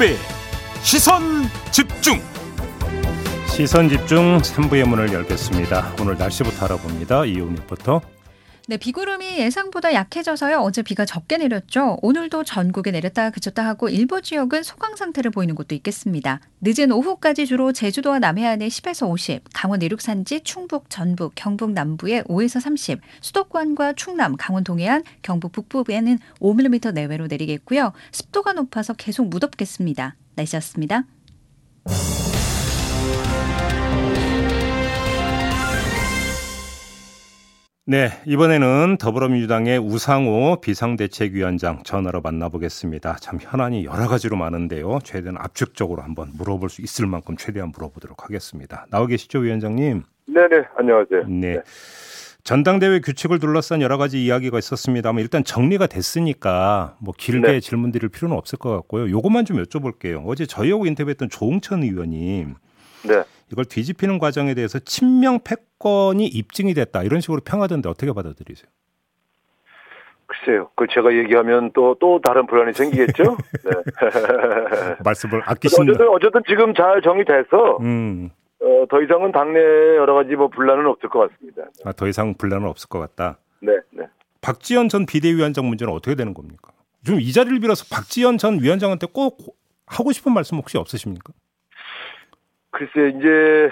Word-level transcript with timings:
김종배 0.00 0.16
시선 0.82 1.42
집중 1.70 2.18
시선 3.46 3.88
집중 3.90 4.38
3부의 4.38 4.88
문을 4.88 5.12
열겠습니다. 5.12 5.94
오늘 6.00 6.16
날씨부터 6.16 6.64
알아봅니다. 6.64 7.26
이온 7.26 7.54
리포터. 7.54 8.00
네, 8.70 8.76
비구름이 8.76 9.38
예상보다 9.38 9.94
약해져서요. 9.94 10.58
어제 10.58 10.82
비가 10.82 11.04
적게 11.04 11.38
내렸죠. 11.38 11.98
오늘도 12.02 12.44
전국에 12.44 12.92
내렸다 12.92 13.30
그쳤다 13.30 13.66
하고 13.66 13.88
일부 13.88 14.22
지역은 14.22 14.62
소강 14.62 14.94
상태를 14.94 15.32
보이는 15.32 15.56
곳도 15.56 15.74
있겠습니다. 15.74 16.38
늦은 16.60 16.92
오후까지 16.92 17.46
주로 17.46 17.72
제주도와 17.72 18.20
남해안에 18.20 18.68
10에서 18.68 19.10
50, 19.10 19.42
강원 19.52 19.80
내륙 19.80 20.00
산지, 20.00 20.42
충북, 20.42 20.88
전북, 20.88 21.32
경북 21.34 21.72
남부에 21.72 22.22
5에서 22.22 22.60
30, 22.60 23.00
수도권과 23.20 23.94
충남, 23.94 24.36
강원 24.36 24.62
동해안, 24.62 25.02
경북 25.22 25.50
북부에는 25.50 26.20
5mm 26.38 26.92
내외로 26.94 27.26
내리겠고요. 27.26 27.92
습도가 28.12 28.52
높아서 28.52 28.92
계속 28.92 29.26
무덥겠습니다. 29.30 30.14
날씨였습니다. 30.36 31.06
네, 37.86 38.10
이번에는 38.26 38.98
더불어민주당의 38.98 39.78
우상호 39.78 40.60
비상대책위원장 40.60 41.82
전화로 41.82 42.20
만나보겠습니다. 42.20 43.16
참 43.20 43.38
현안이 43.40 43.84
여러 43.84 44.06
가지로 44.06 44.36
많은데요. 44.36 44.98
최대한 45.02 45.36
압축적으로 45.38 46.02
한번 46.02 46.30
물어볼 46.34 46.68
수 46.68 46.82
있을 46.82 47.06
만큼 47.06 47.36
최대한 47.36 47.72
물어보도록 47.74 48.24
하겠습니다. 48.24 48.86
나와 48.90 49.06
계시죠, 49.06 49.40
위원장님? 49.40 50.02
네네, 50.26 50.66
안녕하세요. 50.76 51.24
네. 51.26 51.54
네. 51.54 51.62
전당대회 52.44 53.00
규칙을 53.00 53.38
둘러싼 53.38 53.80
여러 53.80 53.98
가지 53.98 54.24
이야기가 54.24 54.58
있었습니다만 54.58 55.22
일단 55.22 55.42
정리가 55.42 55.86
됐으니까 55.86 56.96
뭐 57.00 57.12
길게 57.16 57.52
네. 57.52 57.60
질문 57.60 57.92
드릴 57.92 58.08
필요는 58.08 58.36
없을 58.36 58.58
것 58.58 58.70
같고요. 58.70 59.10
요것만 59.10 59.46
좀 59.46 59.62
여쭤볼게요. 59.62 60.22
어제 60.26 60.46
저희하고 60.46 60.86
인터뷰했던 60.86 61.28
조홍천 61.28 61.82
의원님 61.82 62.54
네. 63.04 63.24
이걸 63.52 63.64
뒤집히는 63.64 64.18
과정에 64.18 64.54
대해서 64.54 64.78
친명 64.78 65.40
패권이 65.42 66.26
입증이 66.26 66.74
됐다 66.74 67.02
이런 67.02 67.20
식으로 67.20 67.40
평하던데 67.44 67.88
어떻게 67.88 68.12
받아들이세요? 68.12 68.70
글쎄요. 70.26 70.68
그걸 70.70 70.86
제가 70.94 71.12
얘기하면 71.16 71.72
또, 71.74 71.96
또 72.00 72.20
다른 72.22 72.46
불안이 72.46 72.72
생기겠죠? 72.72 73.36
네. 73.64 74.94
말씀을 75.04 75.42
아끼신다. 75.44 75.82
어쨌든, 75.92 76.08
어쨌든 76.08 76.42
지금 76.46 76.74
잘 76.74 77.02
정리돼서, 77.02 77.78
음. 77.80 78.30
어, 78.62 78.84
더 78.88 79.02
이상은 79.02 79.32
당내 79.32 79.58
여러 79.96 80.14
가지 80.14 80.36
뭐 80.36 80.46
분란은 80.48 80.86
없을 80.86 81.08
것 81.08 81.30
같습니다. 81.30 81.62
아, 81.84 81.92
더 81.92 82.06
이상 82.06 82.34
분란은 82.34 82.68
없을 82.68 82.88
것 82.88 83.00
같다? 83.00 83.38
네, 83.60 83.72
네. 83.90 84.04
박지원 84.40 84.88
전 84.88 85.04
비대위원장 85.04 85.66
문제는 85.66 85.92
어떻게 85.92 86.14
되는 86.14 86.32
겁니까? 86.32 86.70
좀 87.04 87.18
이 87.18 87.32
자리를 87.32 87.58
빌어서 87.60 87.84
박지원 87.90 88.38
전 88.38 88.60
위원장한테 88.60 89.06
꼭 89.12 89.56
하고 89.86 90.12
싶은 90.12 90.32
말씀 90.32 90.58
혹시 90.58 90.78
없으십니까? 90.78 91.32
글쎄 92.70 93.16
이제 93.16 93.70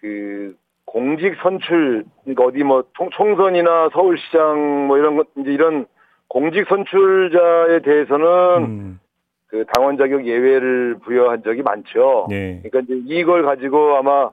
그 0.00 0.56
공직 0.84 1.36
선출 1.42 2.04
그러니까 2.22 2.44
어디 2.44 2.62
뭐 2.62 2.84
총, 2.96 3.10
총선이나 3.10 3.90
서울시장 3.92 4.86
뭐 4.86 4.98
이런 4.98 5.16
것 5.16 5.28
이제 5.38 5.52
이런 5.52 5.86
공직 6.28 6.66
선출자에 6.68 7.80
대해서는 7.80 8.26
음. 8.64 9.00
그 9.48 9.64
당원 9.74 9.98
자격 9.98 10.26
예외를 10.26 10.96
부여한 11.04 11.42
적이 11.42 11.62
많죠. 11.62 12.26
네. 12.30 12.62
그러니까 12.62 12.80
이제 12.80 13.02
이걸 13.14 13.42
가지고 13.42 13.96
아마 13.96 14.30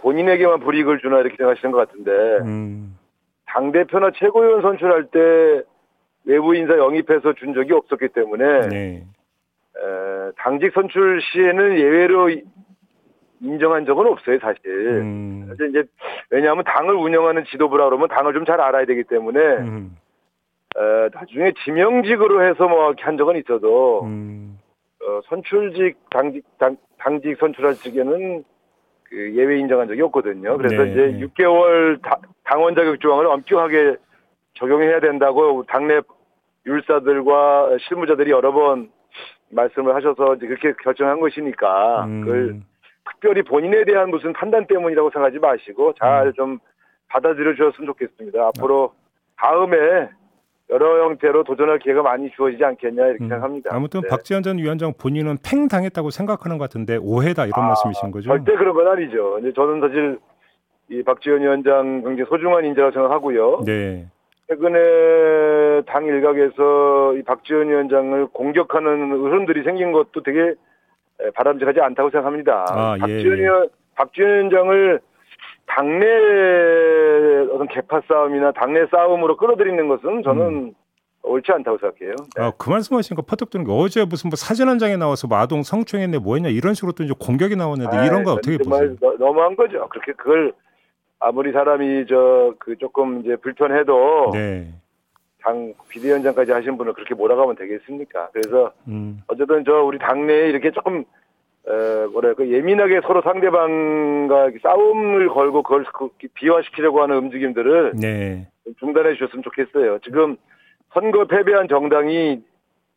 본인에게만 0.00 0.60
불이익을 0.60 0.98
주나 0.98 1.20
이렇게 1.20 1.36
생각하시는 1.36 1.70
것 1.70 1.88
같은데 1.88 2.10
음. 2.44 2.98
당 3.46 3.70
대표나 3.70 4.10
최고위원 4.16 4.62
선출할 4.62 5.06
때 5.06 5.62
외부 6.24 6.54
인사 6.54 6.76
영입해서 6.76 7.34
준 7.34 7.54
적이 7.54 7.74
없었기 7.74 8.08
때문에 8.08 8.68
네. 8.68 9.04
에, 9.76 10.32
당직 10.38 10.72
선출 10.74 11.20
시에는 11.22 11.78
예외로 11.78 12.28
인정한 13.40 13.84
적은 13.86 14.06
없어요, 14.06 14.38
사실. 14.40 14.60
음. 14.66 15.54
이제 15.68 15.84
왜냐하면 16.30 16.64
당을 16.64 16.94
운영하는 16.94 17.44
지도부라 17.44 17.84
그러면 17.86 18.08
당을 18.08 18.32
좀 18.32 18.44
잘 18.46 18.60
알아야 18.60 18.84
되기 18.86 19.02
때문에 19.04 19.40
음. 19.40 19.96
어, 20.76 21.08
나중에 21.12 21.52
지명직으로 21.64 22.44
해서 22.44 22.68
뭐 22.68 22.94
한 23.00 23.16
적은 23.16 23.36
있어도 23.36 24.02
음. 24.04 24.58
어, 25.04 25.20
선출직 25.28 25.98
당직 26.10 26.44
당, 26.58 26.76
당직 26.98 27.36
선출할 27.38 27.74
직에는 27.74 28.44
그 29.04 29.34
예외 29.36 29.58
인정한 29.58 29.86
적이 29.88 30.02
없거든요. 30.02 30.56
그래서 30.56 30.82
네. 30.84 30.90
이제 30.90 31.26
6개월 31.26 32.02
다, 32.02 32.18
당원 32.44 32.74
자격 32.74 32.98
조항을 33.00 33.26
엄격하게 33.26 33.96
적용해야 34.54 35.00
된다고 35.00 35.64
당내 35.68 36.00
율사들과 36.66 37.76
실무자들이 37.88 38.30
여러 38.30 38.52
번 38.52 38.90
말씀을 39.50 39.94
하셔서 39.94 40.36
그렇게 40.38 40.72
결정한 40.82 41.20
것이니까 41.20 42.04
음. 42.06 42.20
그걸 42.24 42.60
특별히 43.10 43.42
본인에 43.42 43.84
대한 43.84 44.10
무슨 44.10 44.32
판단 44.32 44.66
때문이라고 44.66 45.10
생각하지 45.10 45.38
마시고 45.38 45.94
잘좀 45.94 46.52
음. 46.52 46.58
받아들여 47.08 47.54
주셨으면 47.54 47.86
좋겠습니다. 47.86 48.48
앞으로 48.48 48.92
다음에 49.36 50.08
여러 50.70 51.04
형태로 51.04 51.44
도전할 51.44 51.78
기회가 51.78 52.02
많이 52.02 52.28
주어지지 52.30 52.64
않겠냐 52.64 53.06
이렇게 53.06 53.24
음. 53.24 53.28
생각합니다. 53.28 53.70
아무튼 53.72 54.00
네. 54.02 54.08
박지원 54.08 54.42
전 54.42 54.58
위원장 54.58 54.92
본인은 55.00 55.38
팽 55.44 55.68
당했다고 55.68 56.10
생각하는 56.10 56.58
것 56.58 56.64
같은데 56.64 56.96
오해다 56.96 57.46
이런 57.46 57.64
아, 57.64 57.68
말씀이신 57.68 58.10
거죠? 58.10 58.28
절대 58.28 58.54
그런 58.56 58.74
건 58.74 58.88
아니죠. 58.88 59.38
이제 59.38 59.52
저는 59.52 59.80
사실 59.80 60.18
이 60.88 61.02
박지원 61.02 61.42
위원장 61.42 62.02
굉장히 62.02 62.28
소중한 62.28 62.64
인재라고 62.64 62.92
생각하고요. 62.92 63.62
네. 63.64 64.06
최근에 64.48 65.82
당 65.86 66.06
일각에서 66.06 67.14
이 67.16 67.22
박지원 67.22 67.68
위원장을 67.68 68.26
공격하는 68.28 69.12
흐름들이 69.12 69.64
생긴 69.64 69.92
것도 69.92 70.22
되게 70.22 70.54
바람직하지 71.34 71.80
않다고 71.80 72.10
생각합니다. 72.10 72.64
아, 72.68 72.96
박지원, 73.00 73.38
예. 73.38 73.48
박지원 73.94 74.30
위원장을 74.50 75.00
당내 75.66 76.06
어떤 77.52 77.66
개파 77.68 78.02
싸움이나 78.08 78.52
당내 78.52 78.86
싸움으로 78.90 79.36
끌어들이는 79.36 79.88
것은 79.88 80.22
저는 80.22 80.42
음. 80.46 80.72
옳지 81.22 81.50
않다고 81.50 81.78
생각해요. 81.78 82.14
네. 82.36 82.42
아, 82.42 82.52
그 82.56 82.70
말씀하시니까 82.70 83.22
퍼뜩 83.26 83.50
드는 83.50 83.66
게 83.66 83.72
어제 83.72 84.04
무슨 84.04 84.28
뭐 84.30 84.36
사진 84.36 84.68
한 84.68 84.78
장에 84.78 84.96
나와서 84.96 85.26
뭐 85.26 85.38
아동 85.38 85.62
성추행했네 85.64 86.18
뭐했냐 86.18 86.50
이런 86.50 86.74
식으로 86.74 86.92
또 86.92 87.02
이제 87.02 87.14
공격이 87.18 87.56
나왔는데 87.56 87.96
아, 87.96 88.04
이런 88.06 88.22
거 88.22 88.32
어떻게 88.34 88.58
보세요? 88.58 88.94
너무한 89.18 89.56
거죠. 89.56 89.88
그렇게 89.88 90.12
그걸 90.12 90.52
아무리 91.18 91.50
사람이 91.52 92.06
저 92.06 92.54
그 92.60 92.76
조금 92.78 93.20
이제 93.22 93.34
불편해도 93.36 94.30
네. 94.34 94.68
당 95.46 95.74
비대위원장까지 95.88 96.50
하신 96.50 96.76
분을 96.76 96.92
그렇게 96.92 97.14
몰아가면 97.14 97.54
되겠습니까? 97.54 98.30
그래서 98.32 98.72
음. 98.88 99.22
어쨌든 99.28 99.64
저 99.64 99.84
우리 99.84 99.96
당내에 99.98 100.48
이렇게 100.48 100.72
조금 100.72 101.04
에, 101.68 102.06
뭐랄까 102.10 102.48
예민하게 102.48 103.00
서로 103.02 103.22
상대방과 103.22 104.50
싸움을 104.60 105.28
걸고 105.28 105.62
그걸 105.62 105.84
그 105.84 106.08
비화시키려고 106.34 107.00
하는 107.00 107.18
움직임들을 107.18 107.92
네. 108.00 108.48
중단해 108.80 109.14
주셨으면 109.14 109.44
좋겠어요. 109.44 110.00
지금 110.00 110.36
선거 110.92 111.26
패배한 111.26 111.68
정당이 111.68 112.42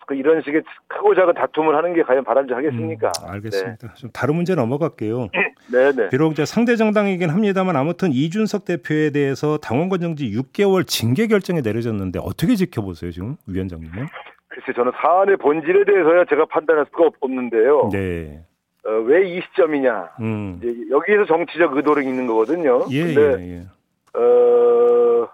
그 0.09 0.15
이런 0.15 0.41
식의 0.41 0.63
크고 0.87 1.13
작은 1.13 1.35
다툼을 1.35 1.75
하는 1.75 1.93
게 1.93 2.01
과연 2.01 2.23
바람직하겠습니까? 2.23 3.11
음, 3.23 3.29
알겠습니다. 3.29 3.87
네. 3.89 3.93
좀 3.95 4.09
다른 4.11 4.33
문제 4.33 4.55
넘어갈게요. 4.55 5.27
네네. 5.71 5.91
네. 5.95 6.09
비록 6.09 6.31
이제 6.31 6.45
상대 6.45 6.75
정당이긴 6.75 7.29
합니다만 7.29 7.75
아무튼 7.75 8.11
이준석 8.11 8.65
대표에 8.65 9.11
대해서 9.11 9.57
당원권 9.59 9.99
정지 9.99 10.31
6개월 10.31 10.87
징계 10.87 11.27
결정이 11.27 11.61
내려졌는데 11.61 12.17
어떻게 12.23 12.55
지켜보세요 12.55 13.11
지금 13.11 13.35
위원장님은? 13.45 14.07
글쎄 14.47 14.73
저는 14.75 14.93
사안의 14.99 15.37
본질에 15.37 15.85
대해서야 15.85 16.25
제가 16.27 16.45
판단할 16.45 16.87
수가 16.89 17.11
없는데요. 17.21 17.89
네. 17.94 18.44
어, 18.88 18.91
왜 19.05 19.29
이 19.29 19.41
시점이냐? 19.51 20.09
음. 20.21 20.59
여기에서 20.89 21.25
정치적 21.27 21.75
의도를 21.77 22.01
있는 22.01 22.25
거거든요. 22.25 22.83
예, 22.89 23.03
근데 23.13 23.21
예, 23.44 23.51
예. 23.57 24.19
어, 24.19 25.27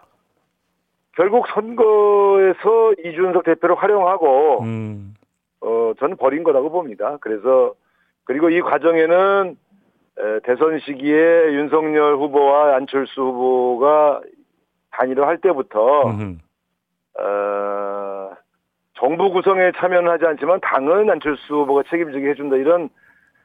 결국 1.16 1.48
선거에서 1.48 2.94
이준석 3.04 3.44
대표를 3.44 3.76
활용하고 3.76 4.62
음. 4.64 5.16
어 5.62 5.94
저는 6.00 6.18
버린 6.18 6.44
거라고 6.44 6.70
봅니다. 6.70 7.18
그래서 7.22 7.74
그리고 8.26 8.50
이 8.50 8.62
과정에는 8.62 9.56
에, 10.18 10.40
대선 10.44 10.80
시기에 10.80 11.54
윤석열 11.54 12.16
후보와 12.16 12.76
안철수 12.76 13.22
후보가 13.22 14.22
단일화 14.92 15.28
할 15.28 15.38
때부터 15.40 16.10
어, 17.18 18.30
정부 18.98 19.32
구성에 19.32 19.72
참여는 19.78 20.10
하지 20.10 20.26
않지만 20.26 20.60
당은 20.62 21.10
안철수 21.10 21.54
후보가 21.54 21.84
책임지게 21.90 22.30
해준다 22.30 22.56
이런 22.58 22.90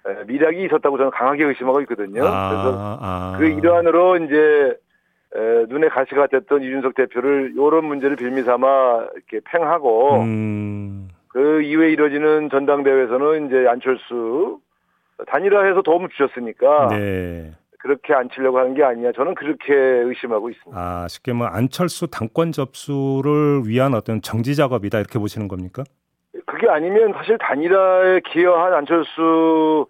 에, 0.06 0.24
미략이 0.26 0.64
있었다고 0.64 0.96
저는 0.96 1.10
강하게 1.10 1.44
의심하고 1.44 1.80
있거든요. 1.82 2.24
아, 2.24 2.48
그래서 2.50 2.98
아. 3.00 3.36
그 3.38 3.46
일환으로 3.46 4.16
이제 4.18 4.76
에, 5.34 5.66
눈에 5.68 5.88
가시가 5.88 6.26
됐던 6.26 6.62
이준석 6.62 6.94
대표를 6.94 7.52
이런 7.54 7.84
문제를 7.84 8.16
빌미 8.16 8.42
삼아 8.42 9.08
이렇게 9.14 9.40
팽하고 9.44 10.22
음. 10.22 11.08
그 11.28 11.62
이후에 11.62 11.92
이뤄지는 11.92 12.50
전당대회에서는 12.50 13.46
이제 13.46 13.66
안철수 13.68 14.60
단일화해서 15.28 15.82
도움을 15.82 16.08
주셨으니까 16.08 16.88
네. 16.88 17.52
그렇게 17.78 18.12
안 18.12 18.28
치려고 18.30 18.58
하는 18.58 18.74
게 18.74 18.82
아니냐 18.82 19.12
저는 19.12 19.34
그렇게 19.34 19.72
의심하고 19.72 20.50
있습니다. 20.50 20.78
아 20.78 21.06
쉽게 21.08 21.32
뭐 21.32 21.46
안철수 21.46 22.08
당권 22.10 22.52
접수를 22.52 23.62
위한 23.66 23.94
어떤 23.94 24.20
정지 24.20 24.54
작업이다 24.56 24.98
이렇게 24.98 25.18
보시는 25.18 25.48
겁니까? 25.48 25.84
그게 26.46 26.68
아니면 26.68 27.12
사실 27.14 27.38
단일화에 27.38 28.20
기여한 28.32 28.74
안철수 28.74 29.86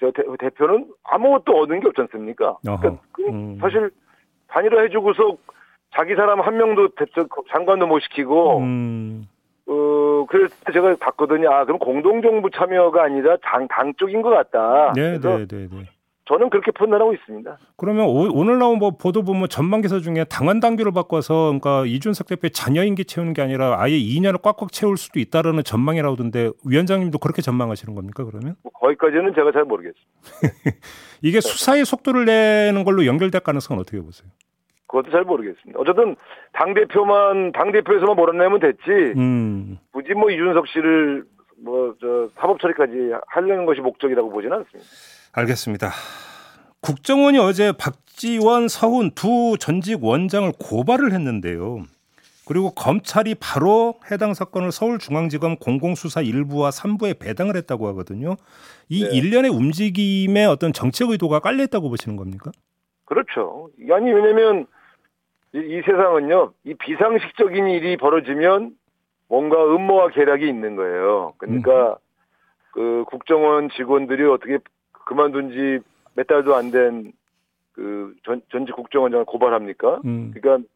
저 0.00 0.10
대, 0.10 0.48
표는 0.50 0.88
아무것도 1.04 1.56
얻은 1.58 1.80
게 1.80 1.88
없지 1.88 2.00
않습니까? 2.02 2.58
그러니까 2.62 2.98
그 3.12 3.22
음. 3.28 3.58
사실 3.60 3.90
단일화 4.50 4.82
해주고서 4.82 5.36
자기 5.94 6.14
사람 6.14 6.40
한 6.40 6.56
명도 6.56 6.94
대표 6.94 7.26
장관도 7.50 7.86
못 7.86 8.00
시키고 8.00 8.58
음. 8.58 9.28
어 9.66 10.26
그래서 10.28 10.54
제가 10.72 10.96
봤거든요. 11.00 11.50
아 11.50 11.64
그럼 11.64 11.78
공동정부 11.78 12.50
참여가 12.50 13.04
아니라 13.04 13.36
당, 13.42 13.66
당 13.68 13.92
쪽인 13.94 14.22
것 14.22 14.30
같다. 14.30 14.92
네, 14.94 15.18
그래서 15.18 15.38
네, 15.38 15.46
네, 15.46 15.68
네. 15.70 15.90
저는 16.30 16.48
그렇게 16.48 16.70
판단하고 16.70 17.12
있습니다. 17.12 17.58
그러면 17.76 18.06
오, 18.06 18.44
늘 18.44 18.60
나온 18.60 18.78
뭐 18.78 18.92
보도 18.92 19.24
보면 19.24 19.48
전망 19.48 19.80
기사 19.80 19.98
중에 19.98 20.22
당원 20.30 20.60
당규를 20.60 20.92
바꿔서 20.92 21.46
그러니까 21.46 21.84
이준석 21.86 22.28
대표의 22.28 22.52
자녀 22.52 22.84
임기 22.84 23.04
채우는 23.04 23.32
게 23.32 23.42
아니라 23.42 23.74
아예 23.80 23.98
2년을 23.98 24.40
꽉꽉 24.40 24.70
채울 24.70 24.96
수도 24.96 25.18
있다라는 25.18 25.64
전망이라던데 25.64 26.52
위원장님도 26.64 27.18
그렇게 27.18 27.42
전망하시는 27.42 27.96
겁니까 27.96 28.24
그러면? 28.24 28.54
뭐 28.62 28.70
거기까지는 28.70 29.34
제가 29.34 29.50
잘 29.50 29.64
모르겠습니다. 29.64 30.00
이게 31.20 31.40
수사의 31.40 31.84
속도를 31.84 32.26
내는 32.26 32.84
걸로 32.84 33.06
연결될 33.06 33.40
가능성은 33.40 33.80
어떻게 33.80 34.00
보세요? 34.00 34.30
그것도 34.86 35.10
잘 35.10 35.24
모르겠습니다. 35.24 35.80
어쨌든 35.80 36.14
당 36.52 36.74
대표만 36.74 37.50
당 37.50 37.72
대표에서만 37.72 38.14
몰아내면 38.14 38.60
됐지. 38.60 39.14
음. 39.16 39.78
굳이 39.92 40.14
뭐 40.14 40.30
이준석 40.30 40.68
씨를 40.68 41.24
뭐 41.64 41.94
저 42.00 42.28
사법 42.34 42.60
처리까지 42.60 43.12
하려는 43.28 43.66
것이 43.66 43.80
목적이라고 43.80 44.30
보지는 44.30 44.56
않습니다. 44.58 44.88
알겠습니다. 45.32 45.90
국정원이 46.80 47.38
어제 47.38 47.72
박지원, 47.72 48.68
서훈 48.68 49.10
두 49.12 49.56
전직 49.58 50.02
원장을 50.02 50.50
고발을 50.58 51.12
했는데요. 51.12 51.84
그리고 52.46 52.72
검찰이 52.72 53.36
바로 53.38 53.94
해당 54.10 54.34
사건을 54.34 54.72
서울중앙지검 54.72 55.56
공공수사 55.56 56.20
1부와 56.20 56.70
3부에 56.72 57.20
배당을 57.20 57.54
했다고 57.54 57.86
하거든요. 57.88 58.34
이 58.88 59.04
네. 59.04 59.16
일련의 59.16 59.52
움직임에 59.52 60.46
어떤 60.46 60.72
정책 60.72 61.10
의도가 61.10 61.38
깔려있다고 61.38 61.88
보시는 61.88 62.16
겁니까? 62.16 62.50
그렇죠. 63.04 63.68
아니 63.92 64.10
왜냐면 64.10 64.66
이, 65.54 65.58
이 65.58 65.82
세상은요. 65.86 66.52
이 66.64 66.74
비상식적인 66.74 67.68
일이 67.68 67.96
벌어지면 67.96 68.72
뭔가 69.28 69.64
음모와 69.64 70.08
계략이 70.08 70.48
있는 70.48 70.74
거예요. 70.74 71.34
그러니까 71.38 71.98
그 72.72 73.04
국정원 73.06 73.68
직원들이 73.70 74.24
어떻게 74.24 74.58
그만둔 75.14 75.50
지 75.50 75.80
몇 76.14 76.26
달도 76.26 76.54
안 76.54 76.70
된 76.70 77.12
그 77.72 78.14
전직 78.50 78.74
국정원장을 78.74 79.24
고발합니까? 79.24 80.00
음. 80.04 80.32
그러니까 80.34 80.66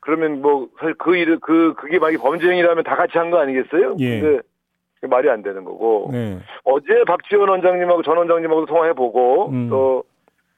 그러면 0.00 0.40
뭐 0.40 0.68
사실 0.78 0.94
그 0.94 1.16
일을 1.16 1.38
그 1.40 1.74
그게 1.74 1.98
만약 1.98 2.22
범죄 2.22 2.48
행위라면 2.48 2.84
다 2.84 2.96
같이 2.96 3.18
한 3.18 3.30
거 3.30 3.38
아니겠어요? 3.38 3.96
예. 4.00 4.20
근데 4.20 4.40
말이 5.10 5.28
안 5.28 5.42
되는 5.42 5.64
거고 5.64 6.08
네. 6.12 6.38
어제 6.64 7.04
박지원 7.06 7.48
원장님하고 7.48 8.02
전 8.02 8.16
원장님하고도 8.18 8.66
통화해 8.66 8.92
보고 8.94 9.48
음. 9.50 9.68
또 9.68 10.04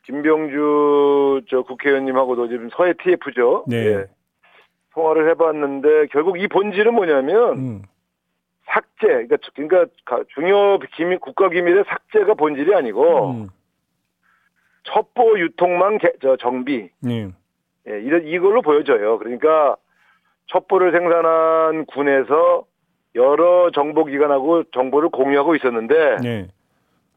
김병주 0.04 1.42
저 1.48 1.62
국회의원님하고도 1.62 2.48
지금 2.48 2.68
서해 2.76 2.92
TF죠. 3.02 3.64
네. 3.66 3.76
예. 3.86 4.04
통화를 4.92 5.28
해봤는데 5.30 6.06
결국 6.12 6.38
이 6.38 6.46
본질은 6.46 6.94
뭐냐면 6.94 7.58
음. 7.58 7.82
삭제, 8.74 9.06
그러니까, 9.06 9.36
그러니까 9.54 9.84
가- 10.04 10.24
중요 10.34 10.78
기밀 10.96 11.18
국가 11.20 11.48
기밀의 11.48 11.84
삭제가 11.86 12.34
본질이 12.34 12.74
아니고 12.74 13.30
음. 13.30 13.48
첩보 14.84 15.38
유통망 15.38 15.98
개- 15.98 16.12
저 16.20 16.36
정비 16.36 16.90
네. 17.00 17.28
예, 17.88 18.00
이런 18.00 18.26
이걸로 18.26 18.62
보여져요. 18.62 19.18
그러니까 19.18 19.76
첩보를 20.48 20.90
생산한 20.92 21.86
군에서 21.86 22.64
여러 23.14 23.70
정보기관하고 23.70 24.64
정보를 24.72 25.08
공유하고 25.10 25.54
있었는데 25.54 26.16
네. 26.22 26.48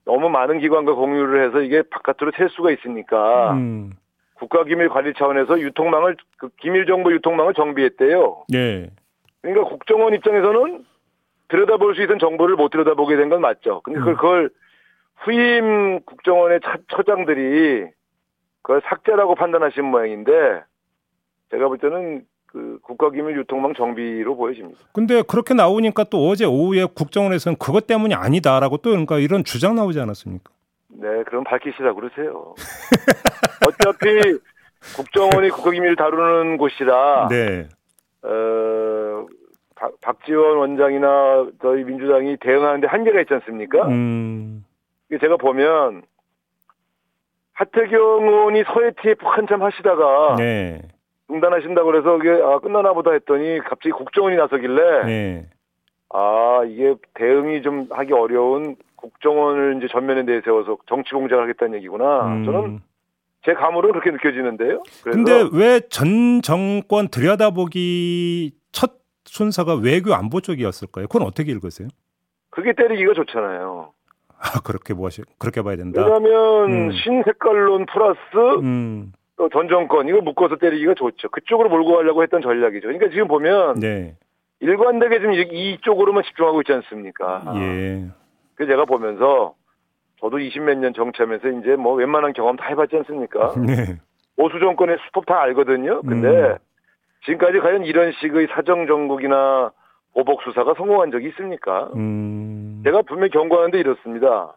너무 0.05 0.29
많은 0.29 0.59
기관과 0.59 0.93
공유를 0.93 1.45
해서 1.47 1.61
이게 1.61 1.81
바깥으로 1.89 2.31
튈 2.31 2.49
수가 2.49 2.71
있으니까 2.71 3.53
음. 3.53 3.93
국가기밀 4.35 4.89
관리 4.89 5.13
차원에서 5.15 5.59
유통망을 5.59 6.15
그 6.37 6.49
기밀 6.57 6.85
정보 6.85 7.11
유통망을 7.11 7.53
정비했대요. 7.55 8.45
네. 8.49 8.89
그러니까 9.41 9.67
국정원 9.67 10.13
입장에서는 10.13 10.85
들여다볼 11.49 11.95
수 11.95 12.01
있는 12.01 12.19
정보를 12.19 12.55
못 12.55 12.69
들여다보게 12.69 13.15
된 13.15 13.29
건 13.29 13.41
맞죠. 13.41 13.81
근데 13.83 13.99
그걸, 13.99 14.13
음. 14.13 14.15
그걸 14.17 14.49
후임 15.17 15.99
국정원의 16.05 16.59
차, 16.63 16.77
처장들이 16.95 17.87
그걸 18.61 18.81
삭제라고 18.85 19.35
판단하신 19.35 19.85
모양인데 19.85 20.31
제가 21.51 21.67
볼 21.67 21.77
때는 21.77 22.23
그 22.47 22.79
국가기밀 22.81 23.37
유통망 23.37 23.73
정비로 23.75 24.35
보여집니다. 24.35 24.79
근데 24.93 25.21
그렇게 25.21 25.53
나오니까 25.53 26.05
또 26.05 26.27
어제 26.29 26.45
오후에 26.45 26.85
국정원에서는 26.85 27.57
그것 27.57 27.87
때문이 27.87 28.13
아니다라고 28.13 28.77
또 28.77 28.89
그러니까 28.91 29.19
이런 29.19 29.43
주장 29.43 29.75
나오지 29.75 29.99
않았습니까? 29.99 30.49
네, 30.89 31.23
그럼 31.25 31.43
밝히시라 31.43 31.93
그러세요. 31.93 32.55
어차피 33.67 34.39
국정원이 34.95 35.49
국가기밀을 35.49 35.95
다루는 35.95 36.57
곳이라 36.57 37.27
네. 37.29 37.67
어, 38.23 39.25
박, 39.77 39.91
박지원 40.01 40.57
원장이나 40.57 41.47
저희 41.61 41.83
민주당이 41.83 42.37
대응하는데 42.37 42.87
한계가 42.87 43.21
있지 43.21 43.33
않습니까? 43.35 43.87
음. 43.87 44.65
제가 45.21 45.37
보면 45.37 46.01
하태경 47.53 48.27
의원이 48.27 48.63
서해 48.73 48.91
TF 49.01 49.25
한참 49.25 49.61
하시다가 49.63 50.35
네. 50.37 50.81
중단하신다고 51.27 51.91
그래서 51.91 52.17
이게 52.17 52.29
아, 52.43 52.59
끝나나 52.59 52.93
보다 52.93 53.11
했더니 53.11 53.59
갑자기 53.59 53.91
국정원이 53.91 54.35
나서길래 54.35 55.03
네. 55.05 55.45
아 56.13 56.61
이게 56.67 56.95
대응이 57.15 57.61
좀 57.63 57.87
하기 57.89 58.13
어려운 58.13 58.75
국정원을 58.95 59.77
이제 59.77 59.87
전면에 59.91 60.23
내세워서 60.23 60.77
정치 60.87 61.11
공작을 61.13 61.43
하겠다는 61.43 61.75
얘기구나. 61.77 62.27
음. 62.27 62.45
저는 62.45 62.79
제 63.45 63.53
감으로 63.53 63.91
그렇게 63.91 64.11
느껴지는데요. 64.11 64.83
근데 65.03 65.47
왜 65.53 65.79
전 65.89 66.41
정권 66.41 67.07
들여다보기 67.09 68.51
첫 68.66 68.66
순서가 69.27 69.75
외교 69.75 70.13
안보 70.13 70.41
쪽이었을까요? 70.41 71.07
그건 71.07 71.27
어떻게 71.27 71.51
읽으세요? 71.51 71.87
그게 72.49 72.73
때리기가 72.73 73.13
좋잖아요. 73.13 73.91
아, 74.39 74.59
그렇게 74.63 74.93
뭐하시 74.93 75.23
그렇게 75.37 75.61
봐야 75.61 75.75
된다. 75.75 76.01
왜냐하면 76.03 76.71
음. 76.71 76.91
신색깔론 76.91 77.85
플러스 77.87 78.19
음. 78.61 79.11
또전 79.35 79.67
정권 79.67 80.07
이거 80.07 80.21
묶어서 80.21 80.55
때리기가 80.57 80.93
좋죠. 80.95 81.29
그쪽으로 81.29 81.69
몰고 81.69 81.95
가려고 81.97 82.23
했던 82.23 82.41
전략이죠. 82.41 82.87
그러니까 82.87 83.09
지금 83.09 83.27
보면 83.27 83.75
네. 83.79 84.15
일관되게 84.59 85.19
지금 85.19 85.33
이- 85.33 85.73
이쪽으로만 85.73 86.23
집중하고 86.23 86.61
있지 86.61 86.73
않습니까? 86.73 87.43
예. 87.57 88.07
그래서 88.55 88.71
제가 88.71 88.85
보면서 88.85 89.53
저도 90.19 90.37
20몇 90.37 90.77
년 90.77 90.93
정치하면서 90.95 91.47
이제 91.59 91.75
뭐 91.75 91.93
웬만한 91.93 92.33
경험 92.33 92.55
다 92.55 92.65
해봤지 92.69 92.95
않습니까? 92.97 93.53
네. 93.61 93.99
보수 94.35 94.59
정권의 94.59 94.97
수법 95.05 95.27
다 95.27 95.39
알거든요. 95.41 96.01
근데 96.01 96.27
음. 96.27 96.55
지금까지 97.25 97.59
과연 97.59 97.83
이런 97.83 98.11
식의 98.13 98.47
사정 98.51 98.87
정국이나 98.87 99.71
보복 100.13 100.41
수사가 100.43 100.73
성공한 100.75 101.11
적이 101.11 101.27
있습니까? 101.29 101.89
음. 101.95 102.81
제가 102.83 103.01
분명히 103.03 103.29
경고하는데 103.31 103.77
이렇습니다. 103.79 104.53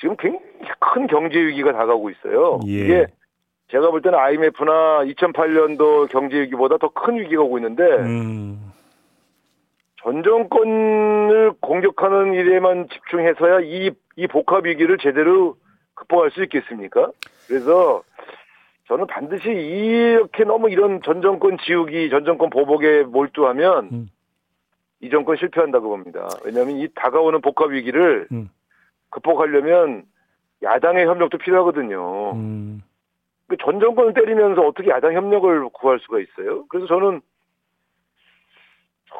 지금 0.00 0.16
굉장히 0.16 0.44
큰 0.78 1.06
경제 1.06 1.38
위기가 1.38 1.72
다가오고 1.72 2.10
있어요. 2.10 2.60
예. 2.66 2.70
이게 2.70 3.06
제가 3.68 3.90
볼 3.90 4.00
때는 4.02 4.18
IMF나 4.18 5.04
2008년도 5.04 6.08
경제 6.10 6.40
위기보다 6.42 6.76
더 6.78 6.88
큰 6.90 7.18
위기가 7.18 7.42
오고 7.42 7.58
있는데 7.58 7.82
음. 7.82 8.72
전 10.02 10.22
정권을 10.22 11.52
공격하는 11.60 12.34
일에만 12.34 12.88
집중해서야 12.90 13.60
이, 13.62 13.90
이 14.16 14.26
복합 14.28 14.66
위기를 14.66 14.98
제대로 14.98 15.56
극복할 15.94 16.30
수 16.30 16.42
있겠습니까? 16.44 17.10
그래서 17.48 18.02
저는 18.88 19.06
반드시 19.06 19.48
이렇게 19.48 20.44
너무 20.44 20.70
이런 20.70 21.02
전 21.02 21.20
정권 21.20 21.58
지우기, 21.58 22.08
전 22.10 22.24
정권 22.24 22.50
보복에 22.50 23.02
몰두하면 23.02 23.88
음. 23.92 24.10
이 25.00 25.10
정권 25.10 25.36
실패한다고 25.36 25.88
봅니다. 25.88 26.28
왜냐하면 26.44 26.76
이 26.76 26.88
다가오는 26.94 27.40
복합 27.40 27.70
위기를 27.70 28.28
음. 28.30 28.48
극복하려면 29.10 30.04
야당의 30.62 31.06
협력도 31.06 31.38
필요하거든요. 31.38 32.32
음. 32.34 32.82
그전 33.48 33.80
정권을 33.80 34.14
때리면서 34.14 34.62
어떻게 34.62 34.90
야당 34.90 35.14
협력을 35.14 35.68
구할 35.70 35.98
수가 36.00 36.20
있어요? 36.20 36.66
그래서 36.68 36.86
저는 36.86 37.20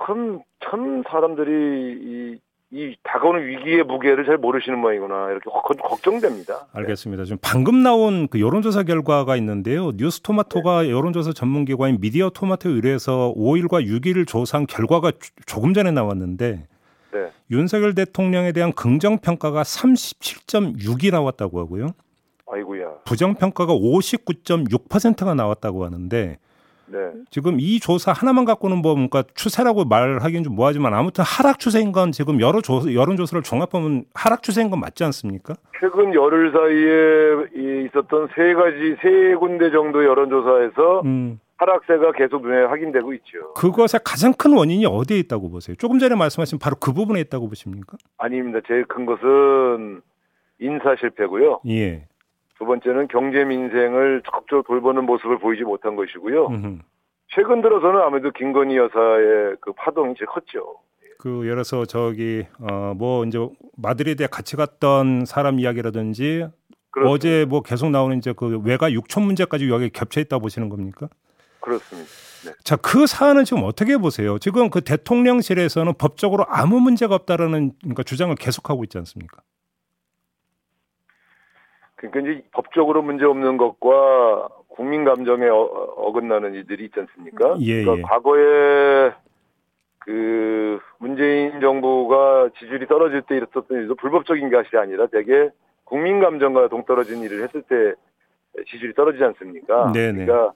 참, 0.07 0.41
참 0.61 1.03
사람들이 1.09 1.53
이, 2.01 2.41
이 2.77 2.95
다가오는 3.05 3.47
위기의 3.47 3.85
무게를 3.85 4.27
잘 4.27 4.37
모르시는 4.37 4.79
모양이구나. 4.79 5.31
이렇게 5.31 5.49
걱- 5.51 5.79
걱정됩니다. 5.79 6.67
알겠습니다. 6.75 7.25
지금 7.25 7.39
방금 7.41 7.83
나온 7.83 8.29
그 8.29 8.39
여론조사 8.39 8.83
결과가 8.83 9.35
있는데요. 9.37 9.93
뉴스토마토가 9.97 10.91
여론조사 10.91 11.33
전문기관인 11.33 11.99
미디어 12.03 12.29
토마토에 12.29 12.71
의뢰해서 12.73 13.33
5일과 13.35 13.83
6일 13.87 14.27
조사한 14.27 14.67
결과가 14.67 15.13
조- 15.13 15.19
조금 15.47 15.73
전에 15.73 15.91
나왔는데 15.91 16.67
네. 17.13 17.31
윤석열 17.51 17.95
대통령에 17.95 18.53
대한 18.53 18.73
긍정 18.75 19.17
평가가 19.21 19.63
37.6이 19.63 21.11
나왔다고 21.11 21.59
하고요. 21.61 21.93
아이고야. 22.53 22.89
부정 23.07 23.35
평가가 23.37 23.73
59.6%가 23.73 25.33
나왔다고 25.35 25.85
하는데 25.87 26.37
네. 26.87 27.13
지금 27.31 27.59
이 27.59 27.81
조사 27.81 28.13
하나만 28.13 28.45
갖고는 28.45 28.79
뭐 28.79 28.95
뭔가 28.95 29.23
추세라고 29.35 29.85
말하기는 29.85 30.45
좀 30.45 30.55
뭐하지만 30.55 30.95
아무튼 30.95 31.25
하락 31.25 31.59
추세인 31.59 31.93
건 31.93 32.13
지금 32.13 32.41
여러 32.41 32.61
조, 32.61 32.93
여론조사를 32.93 33.43
종합하면 33.43 34.05
하락 34.15 34.43
추세인 34.43 34.71
건 34.71 34.81
맞지 34.81 35.05
않습니까? 35.05 35.55
최근 35.81 36.15
열흘 36.15 36.53
사이에 36.53 37.61
이 37.61 37.87
있었던 37.87 38.29
세 38.35 38.55
가지 38.55 38.97
세 39.03 39.35
군데 39.35 39.71
정도 39.71 40.05
여론조사에서 40.05 41.03
음, 41.05 41.41
하락세가 41.57 42.13
계속 42.13 42.43
눈에 42.43 42.65
확인되고 42.65 43.13
있죠. 43.15 43.53
그것의 43.55 44.01
가장 44.05 44.33
큰 44.33 44.57
원인이 44.57 44.87
어디에 44.87 45.19
있다고 45.19 45.51
보세요? 45.51 45.75
조금 45.77 45.99
전에 45.99 46.15
말씀하신 46.15 46.59
바로 46.59 46.77
그 46.81 46.93
부분에 46.93 47.21
있다고 47.21 47.49
보십니까? 47.49 47.97
아닙니다. 48.19 48.61
제일 48.67 48.85
큰 48.85 49.07
것은 49.07 50.03
인사 50.59 50.95
실패고요. 50.97 51.61
예. 51.69 52.07
두 52.59 52.65
번째는 52.65 53.09
경제 53.09 53.45
민생을 53.45 54.23
적극적으로 54.25 54.63
돌보는 54.63 55.05
모습을 55.05 55.39
보이지 55.39 55.63
못한 55.63 55.97
것이고요. 55.97 56.47
음흠. 56.47 56.79
최근 57.29 57.61
들어서는 57.61 58.01
아무래도 58.01 58.31
김건희 58.31 58.77
여사의 58.77 59.57
그 59.61 59.73
파동이 59.73 60.15
제일 60.17 60.27
컸죠. 60.27 60.79
그 61.19 61.41
예를 61.45 61.57
들어서 61.57 61.85
저기 61.85 62.47
어뭐 62.61 63.25
이제 63.25 63.39
마드리드에 63.77 64.29
같이 64.29 64.57
갔던 64.57 65.25
사람 65.25 65.59
이야기라든지 65.59 66.47
그렇습니다. 66.91 67.13
어제 67.13 67.45
뭐 67.47 67.63
계속 67.63 67.91
나오는 67.91 68.17
이제 68.17 68.33
그 68.35 68.61
외가 68.65 68.93
육촌 68.93 69.25
문제까지 69.25 69.69
여기 69.69 69.91
겹쳐 69.91 70.21
있다 70.21 70.39
보시는 70.39 70.69
겁니까? 70.69 71.09
그렇습니다. 71.61 72.11
자, 72.63 72.77
그 72.77 73.07
사안은 73.07 73.45
지금 73.45 73.65
어떻게 73.65 73.97
보세요? 73.97 74.39
지금 74.39 74.71
그 74.71 74.81
대통령실에서는 74.81 75.95
법적으로 75.99 76.45
아무 76.49 76.81
문제가 76.81 77.17
없다라는 77.17 77.73
그러니까 77.81 78.03
주장을 78.05 78.35
계속하고 78.37 78.85
있지 78.85 78.99
않습니까? 78.99 79.43
그러니까 81.97 82.21
이제 82.21 82.43
법적으로 82.53 83.03
문제 83.03 83.25
없는 83.25 83.57
것과 83.57 84.49
국민 84.69 85.05
감정에 85.05 85.47
어, 85.47 85.63
어긋나는 85.63 86.55
일들이 86.55 86.85
있지 86.85 87.01
않습니까? 87.01 87.57
예, 87.61 87.83
그러니까 87.83 87.99
예. 87.99 88.03
과거에 88.03 89.13
그 89.99 90.79
문재인 90.99 91.61
정부가 91.61 92.51
지지율이 92.59 92.87
떨어질 92.87 93.23
때 93.23 93.37
일었었던 93.37 93.67
일도 93.71 93.97
불법적인 93.97 94.51
것이 94.51 94.77
아니라 94.77 95.07
대개 95.07 95.51
국민 95.85 96.21
감정과 96.21 96.69
동떨어진 96.69 97.23
일을 97.23 97.43
했을 97.43 97.63
때 97.63 97.95
지지율이 98.67 98.95
떨어지지 98.95 99.25
않습니까? 99.25 99.93
네네. 99.93 100.27
그러니까 100.27 100.53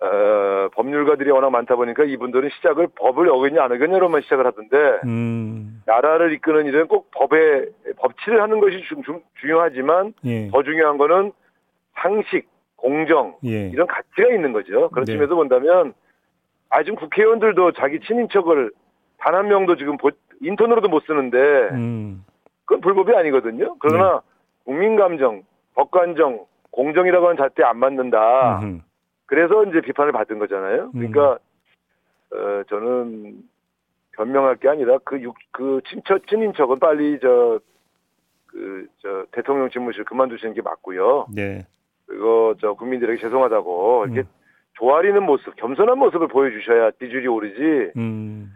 어, 0.00 0.68
법률가들이 0.74 1.30
워낙 1.30 1.50
많다 1.50 1.76
보니까 1.76 2.04
이분들은 2.04 2.50
시작을 2.56 2.88
법을 2.98 3.28
어겼냐 3.30 3.62
안 3.62 3.72
어겼냐로만 3.72 4.22
시작을 4.22 4.46
하던데 4.46 4.76
음, 5.04 5.82
나라를 5.86 6.32
이끄는 6.34 6.66
일은 6.66 6.88
꼭 6.88 7.10
법에 7.12 7.66
법치를 7.98 8.42
하는 8.42 8.60
것이 8.60 8.82
중, 8.88 9.02
중, 9.02 9.22
중요하지만 9.40 10.12
예, 10.24 10.48
더 10.50 10.62
중요한 10.62 10.98
거는 10.98 11.32
상식, 11.94 12.48
공정 12.76 13.36
예, 13.44 13.68
이런 13.68 13.86
가치가 13.86 14.28
있는 14.34 14.52
거죠. 14.52 14.90
그런 14.90 15.04
네. 15.06 15.12
측면에서 15.12 15.36
본다면 15.36 15.94
아 16.70 16.82
지금 16.82 16.96
국회의원들도 16.96 17.72
자기 17.72 18.00
친인척을 18.00 18.72
단 19.18 19.34
한 19.34 19.48
명도 19.48 19.76
지금 19.76 19.96
보- 19.96 20.10
인턴으로도 20.42 20.88
못 20.88 21.04
쓰는데 21.06 21.38
음, 21.72 22.24
그건 22.66 22.80
불법이 22.82 23.14
아니거든요. 23.14 23.76
그러나 23.78 24.20
국민 24.64 24.96
감정, 24.96 25.44
법관정, 25.76 26.44
공정이라고 26.72 27.26
하는 27.28 27.36
잣대 27.38 27.62
안 27.62 27.78
맞는다. 27.78 28.58
음흠. 28.58 28.80
그래서 29.34 29.64
이제 29.64 29.80
비판을 29.80 30.12
받은 30.12 30.38
거잖아요. 30.38 30.92
그러니까 30.92 31.38
어, 32.32 32.62
저는 32.68 33.42
변명할 34.12 34.54
게 34.56 34.68
아니라 34.68 34.98
그, 34.98 35.20
육, 35.20 35.34
그 35.50 35.80
친척, 35.88 36.24
친인척은 36.28 36.78
빨리 36.78 37.18
저, 37.20 37.58
그, 38.46 38.86
저, 38.98 39.26
대통령 39.32 39.70
집무실 39.70 40.04
그만두시는 40.04 40.54
게 40.54 40.62
맞고요. 40.62 41.26
네, 41.34 41.66
그거 42.06 42.54
저 42.60 42.74
국민들에게 42.74 43.20
죄송하다고 43.20 44.04
이렇게 44.06 44.20
음. 44.20 44.28
조아리는 44.74 45.20
모습, 45.24 45.56
겸손한 45.56 45.98
모습을 45.98 46.28
보여주셔야 46.28 46.92
지지율이 46.92 47.26
오르지. 47.26 47.92
음, 47.96 48.54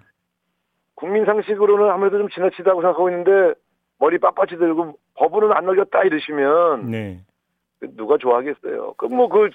국민 0.94 1.24
상식으로는 1.24 1.90
아무래도 1.90 2.18
좀 2.18 2.28
지나치다고 2.28 2.82
생각하고 2.82 3.10
있는데 3.10 3.54
머리 3.98 4.18
빳빳이 4.18 4.60
들고 4.60 4.96
법으로는 5.14 5.56
안 5.56 5.66
넘겼다 5.66 6.04
이러시면 6.04 6.86
네, 6.86 7.20
누가 7.96 8.16
좋아하겠어요. 8.16 8.94
그뭐그그 8.96 9.50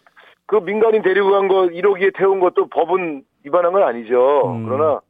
민간인 0.66 1.02
데리고 1.02 1.32
간 1.32 1.48
거 1.48 1.68
1호기에 1.68 2.16
태운 2.16 2.40
것도 2.40 2.68
법은 2.68 3.24
위반한 3.44 3.72
건 3.74 3.84
아니죠. 3.84 4.54
음. 4.56 4.66
그러나 4.66 5.02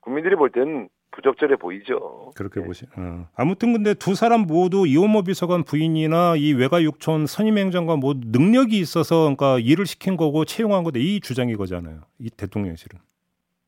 국민들이 0.00 0.36
볼 0.36 0.50
때는 0.50 0.88
부적절해 1.12 1.56
보이죠. 1.56 2.30
그렇게 2.36 2.60
네. 2.60 2.66
보시. 2.66 2.86
어. 2.96 3.26
아무튼 3.36 3.72
근데 3.72 3.94
두 3.94 4.14
사람 4.14 4.42
모두 4.42 4.86
이원모 4.86 5.22
비서관 5.24 5.64
부인이나 5.64 6.36
이 6.36 6.52
외가 6.52 6.82
육촌 6.82 7.26
선임 7.26 7.58
행정관 7.58 7.98
뭐 7.98 8.14
능력이 8.16 8.78
있어서 8.78 9.22
그러니까 9.22 9.58
일을 9.58 9.86
시킨 9.86 10.16
거고 10.16 10.44
채용한 10.44 10.84
거다 10.84 10.98
이 11.00 11.20
주장이 11.20 11.56
거잖아요. 11.56 12.00
이 12.18 12.30
대통령실은. 12.30 12.98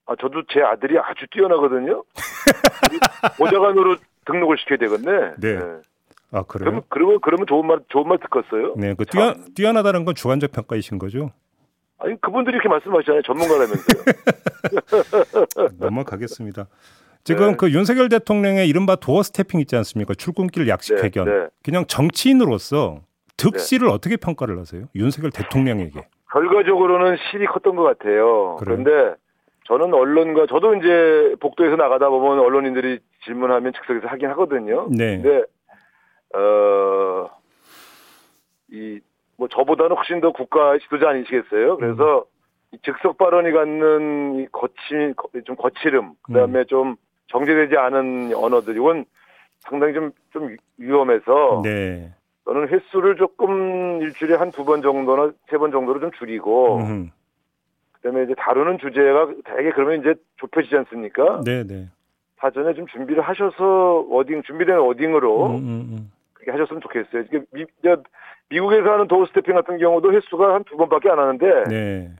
아 0.06 0.14
저도 0.20 0.42
제 0.52 0.60
아들이 0.60 0.98
아주 0.98 1.26
뛰어나거든요. 1.32 2.04
보좌관으로 3.38 3.96
등록을 4.26 4.56
시켜야 4.58 4.78
되겠네. 4.78 5.34
네. 5.38 5.58
아 6.32 6.42
그래요? 6.42 6.64
그러면 6.64 6.82
그러면 6.88 7.18
그러면 7.20 7.46
좋은 7.46 7.66
말 7.66 7.80
좋은 7.88 8.08
말 8.08 8.18
듣겠어요. 8.18 8.74
네, 8.76 8.94
그 8.94 9.04
뛰어 9.04 9.34
뛰어나다는 9.54 10.04
건 10.04 10.14
주관적 10.14 10.50
평가이신 10.52 10.98
거죠? 10.98 11.30
아니 11.98 12.20
그분들이 12.20 12.54
이렇게 12.54 12.68
말씀하시잖아요. 12.68 13.22
전문가라면서요. 13.22 14.02
넘어가겠습니다. 15.78 16.66
지금 17.24 17.50
네. 17.52 17.56
그 17.56 17.70
윤석열 17.70 18.08
대통령의 18.08 18.68
이른바 18.68 18.96
도어 18.96 19.22
스태핑 19.22 19.60
있지 19.60 19.76
않습니까? 19.76 20.14
출근길 20.14 20.66
약식 20.68 20.96
네, 20.96 21.02
회견. 21.02 21.26
네. 21.26 21.46
그냥 21.62 21.84
정치인으로서 21.86 23.02
득실을 23.36 23.88
어떻게 23.88 24.16
평가를 24.16 24.58
하세요? 24.58 24.86
윤석열 24.96 25.30
대통령에게. 25.30 26.00
결과적으로는 26.32 27.18
실이 27.30 27.46
컸던 27.46 27.76
것 27.76 27.82
같아요. 27.84 28.56
그래요? 28.56 28.82
그런데 28.82 29.14
저는 29.66 29.94
언론과 29.94 30.46
저도 30.48 30.74
이제 30.76 31.36
복도에서 31.40 31.76
나가다 31.76 32.08
보면 32.08 32.40
언론인들이 32.40 32.98
질문하면 33.24 33.72
즉석에서 33.74 34.08
하긴 34.08 34.28
하거든요. 34.30 34.88
네. 34.90 35.18
근데 35.20 35.44
어, 36.34 37.28
이, 38.70 39.00
뭐, 39.36 39.48
저보다는 39.48 39.96
훨씬 39.96 40.20
더 40.20 40.32
국가 40.32 40.78
지도자 40.78 41.10
아니시겠어요? 41.10 41.76
그래서, 41.76 42.24
이 42.72 42.78
즉석 42.82 43.18
발언이 43.18 43.52
갖는 43.52 44.40
이 44.40 44.46
거치, 44.50 45.14
좀 45.44 45.56
거칠음, 45.56 46.12
그 46.22 46.32
다음에 46.32 46.64
좀 46.64 46.96
정제되지 47.28 47.76
않은 47.76 48.34
언어들, 48.34 48.76
이건 48.76 49.04
상당히 49.60 49.92
좀, 49.94 50.10
좀 50.32 50.56
위험해서, 50.78 51.60
네. 51.64 52.12
저는 52.44 52.68
횟수를 52.68 53.16
조금 53.16 54.00
일주일에 54.02 54.34
한 54.36 54.50
두 54.50 54.64
번 54.64 54.82
정도나 54.82 55.32
세 55.48 55.58
번 55.58 55.70
정도로 55.70 56.00
좀 56.00 56.10
줄이고, 56.18 56.78
음흠. 56.78 57.08
그 57.92 58.00
다음에 58.10 58.24
이제 58.24 58.34
다루는 58.36 58.78
주제가 58.78 59.28
되게 59.44 59.70
그러면 59.70 60.00
이제 60.00 60.14
좁혀지지 60.38 60.74
않습니까? 60.76 61.42
네, 61.44 61.62
네. 61.64 61.88
사전에 62.38 62.74
좀 62.74 62.86
준비를 62.88 63.22
하셔서 63.22 64.04
wording, 64.08 64.42
준비된 64.42 64.76
wording으로, 64.78 65.46
음, 65.46 65.54
음, 65.56 65.68
음. 65.92 66.12
하셨으면 66.50 66.80
좋겠어요. 66.80 67.22
이게 67.22 67.40
미, 67.52 67.64
저, 67.82 67.96
미국에서 68.50 68.92
하는 68.92 69.08
doorstepping 69.08 69.54
같은 69.54 69.78
경우도 69.78 70.12
횟수가 70.12 70.54
한 70.54 70.64
두 70.64 70.76
번밖에 70.76 71.10
안 71.10 71.18
하는데 71.18 71.64
네. 71.68 72.10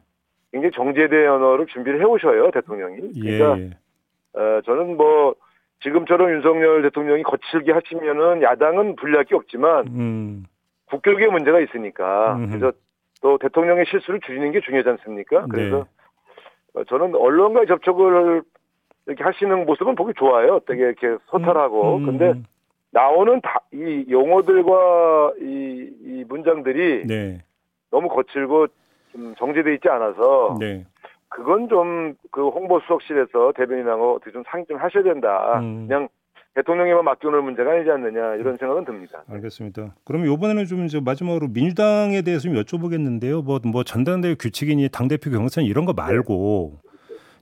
굉장히 0.52 0.72
정제된 0.72 1.28
언어를 1.28 1.66
준비를 1.66 2.00
해오셔요 2.00 2.50
대통령이. 2.50 3.10
예. 3.24 3.38
그러니까 3.38 3.58
예. 3.60 4.38
어, 4.40 4.60
저는 4.64 4.96
뭐 4.96 5.34
지금처럼 5.82 6.30
윤석열 6.30 6.82
대통령이 6.82 7.22
거칠게 7.22 7.72
하시면은 7.72 8.42
야당은 8.42 8.96
불리할 8.96 9.24
게 9.24 9.34
없지만 9.34 9.86
음. 9.88 10.44
국격의 10.86 11.28
문제가 11.28 11.60
있으니까 11.60 12.36
음흠. 12.36 12.58
그래서 12.58 12.72
또 13.20 13.38
대통령의 13.38 13.84
실수를 13.86 14.20
줄이는 14.20 14.52
게 14.52 14.60
중요하지 14.60 14.88
않습니까? 14.90 15.46
그래서 15.46 15.86
네. 16.74 16.80
어, 16.80 16.84
저는 16.84 17.14
언론과의 17.14 17.66
접촉을 17.66 18.42
이렇게 19.06 19.24
하시는 19.24 19.66
모습은 19.66 19.94
보기 19.96 20.12
좋아요. 20.16 20.60
되게 20.66 20.82
이렇게 20.82 21.16
소탈하고 21.26 21.96
음, 21.96 22.06
근데 22.06 22.34
나오는 22.92 23.40
다, 23.40 23.60
이 23.72 24.06
용어들과 24.08 25.32
이, 25.40 25.90
이 26.04 26.24
문장들이 26.28 27.06
네. 27.06 27.42
너무 27.90 28.08
거칠고 28.08 28.68
좀 29.12 29.34
정제돼 29.36 29.74
있지 29.74 29.88
않아서 29.88 30.56
네. 30.60 30.86
그건 31.28 31.68
좀 31.68 32.14
그 32.32 32.48
홍보 32.48 32.80
수석실에서 32.80 33.52
대변인하고 33.56 34.16
어떻게 34.16 34.32
좀 34.32 34.42
상의 34.48 34.66
좀 34.66 34.78
하셔야 34.78 35.04
된다. 35.04 35.60
음. 35.60 35.86
그냥 35.86 36.08
대통령에만 36.54 37.04
맡겨놓을 37.04 37.42
문제가 37.42 37.72
아니지 37.72 37.90
않느냐 37.90 38.34
이런 38.36 38.56
생각은 38.56 38.84
듭니다. 38.84 39.22
알겠습니다. 39.28 39.94
그럼 40.04 40.26
이번에는 40.26 40.64
좀 40.66 40.84
이제 40.84 41.00
마지막으로 41.00 41.48
민주당에 41.48 42.22
대해서 42.22 42.42
좀 42.48 42.54
여쭤보겠는데요. 42.54 43.44
뭐, 43.44 43.60
뭐 43.64 43.84
전당대회 43.84 44.34
규칙이니 44.34 44.88
당 44.90 45.08
대표 45.08 45.30
경선 45.30 45.64
이런 45.64 45.84
거 45.84 45.92
말고 45.92 46.78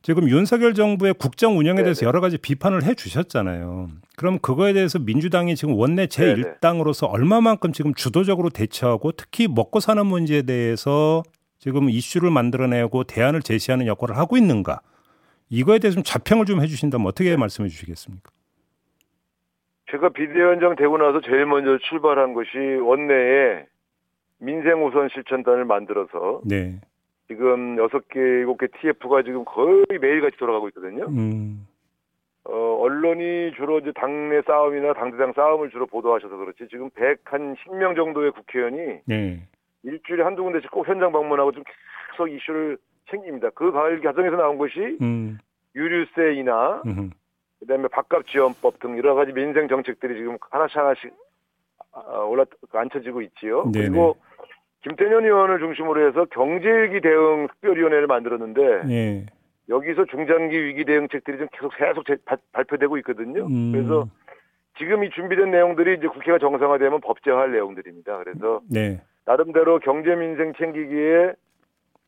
지금 0.03 0.29
윤석열 0.29 0.75
정부의 0.75 1.15
국정 1.15 1.59
운영에 1.59 1.83
대해서 1.83 2.01
네네. 2.01 2.09
여러 2.09 2.21
가지 2.21 2.39
비판을 2.39 2.85
해 2.85 2.95
주셨잖아요. 2.95 3.89
그럼 4.17 4.39
그거에 4.39 4.73
대해서 4.73 4.99
민주당이 4.99 5.57
지금 5.57 5.75
원내 5.75 6.07
네네. 6.07 6.43
제1당으로서 6.59 7.11
얼마만큼 7.11 7.73
지금 7.73 7.93
주도적으로 7.95 8.49
대처하고 8.49 9.13
특히 9.13 9.47
먹고 9.47 9.81
사는 9.81 10.05
문제에 10.05 10.43
대해서 10.43 11.23
지금 11.59 11.91
이슈를 11.91 12.31
만들어내고 12.31 13.05
대안을 13.05 13.43
제시하는 13.43 13.87
역할을 13.87 14.17
하고 14.17 14.39
있는가? 14.39 14.81
이거에 15.51 15.79
대해서 15.79 15.97
좀 15.97 16.05
자평을 16.05 16.47
좀 16.47 16.63
해주신다면 16.63 17.07
어떻게 17.07 17.37
말씀해 17.37 17.69
주시겠습니까? 17.69 18.31
제가 19.91 20.11
비대위원장 20.11 20.77
되고 20.77 20.97
나서 20.97 21.21
제일 21.21 21.45
먼저 21.47 21.77
출발한 21.89 22.33
것이 22.33 22.57
원내에 22.81 23.67
민생 24.39 24.87
우선 24.87 25.09
실천단을 25.13 25.65
만들어서 25.67 26.41
네, 26.45 26.81
지금 27.31 27.79
여섯 27.79 28.09
개, 28.09 28.19
일곱 28.19 28.59
개 28.59 28.67
TF가 28.67 29.23
지금 29.23 29.45
거의 29.45 29.85
매일같이 30.01 30.37
돌아가고 30.37 30.67
있거든요. 30.71 31.07
음. 31.07 31.65
어, 32.43 32.79
언론이 32.81 33.53
주로 33.55 33.79
이제 33.79 33.93
당내 33.95 34.43
싸움이나 34.43 34.95
당대당 34.95 35.33
싸움을 35.35 35.71
주로 35.71 35.87
보도하셔서 35.87 36.37
그렇지 36.37 36.67
지금 36.69 36.91
100한 36.91 37.55
10명 37.55 37.95
정도의 37.95 38.33
국회의원이 38.33 39.03
네. 39.05 39.47
일주일에 39.85 40.25
한두 40.25 40.43
군데씩 40.43 40.73
꼭 40.73 40.89
현장 40.89 41.13
방문하고 41.13 41.53
좀 41.53 41.63
계속 42.11 42.27
이슈를 42.27 42.79
챙깁니다. 43.09 43.51
그 43.51 43.71
가을 43.71 44.01
과정에서 44.01 44.35
나온 44.35 44.59
것이 44.59 44.99
음. 45.01 45.39
유류세이나 45.77 46.83
음. 46.87 47.11
그다음에 47.61 47.87
밥값 47.87 48.27
지원법 48.27 48.81
등 48.81 48.99
여러 48.99 49.15
가지 49.15 49.33
민생 49.33 49.69
정책들이 49.69 50.17
지금 50.17 50.37
하나씩 50.51 50.77
하나씩 50.77 51.13
아, 51.93 52.01
올라 52.23 52.45
앉혀지고 52.73 53.23
있지요. 53.23 53.71
네네. 53.71 53.89
그리고 53.89 54.17
김태년 54.83 55.25
의원을 55.25 55.59
중심으로 55.59 56.07
해서 56.09 56.25
경제위기 56.27 57.01
대응 57.01 57.49
특별위원회를 57.49 58.07
만들었는데 58.07 58.83
예. 58.91 59.27
여기서 59.69 60.07
중장기 60.07 60.65
위기 60.65 60.85
대응책들이 60.85 61.39
좀 61.39 61.49
계속 61.53 61.73
계속 61.77 62.07
제- 62.07 62.17
발표되고 62.53 62.97
있거든요. 62.99 63.47
음. 63.47 63.73
그래서 63.73 64.09
지금 64.79 65.05
이 65.05 65.11
준비된 65.11 65.51
내용들이 65.51 65.99
이제 65.99 66.07
국회가 66.09 66.39
정상화되면 66.39 67.01
법제화할 67.03 67.53
내용들입니다. 67.53 68.19
그래서 68.25 68.63
네. 68.71 69.01
나름대로 69.27 69.79
경제 69.81 70.15
민생 70.15 70.55
챙기기에 70.55 71.35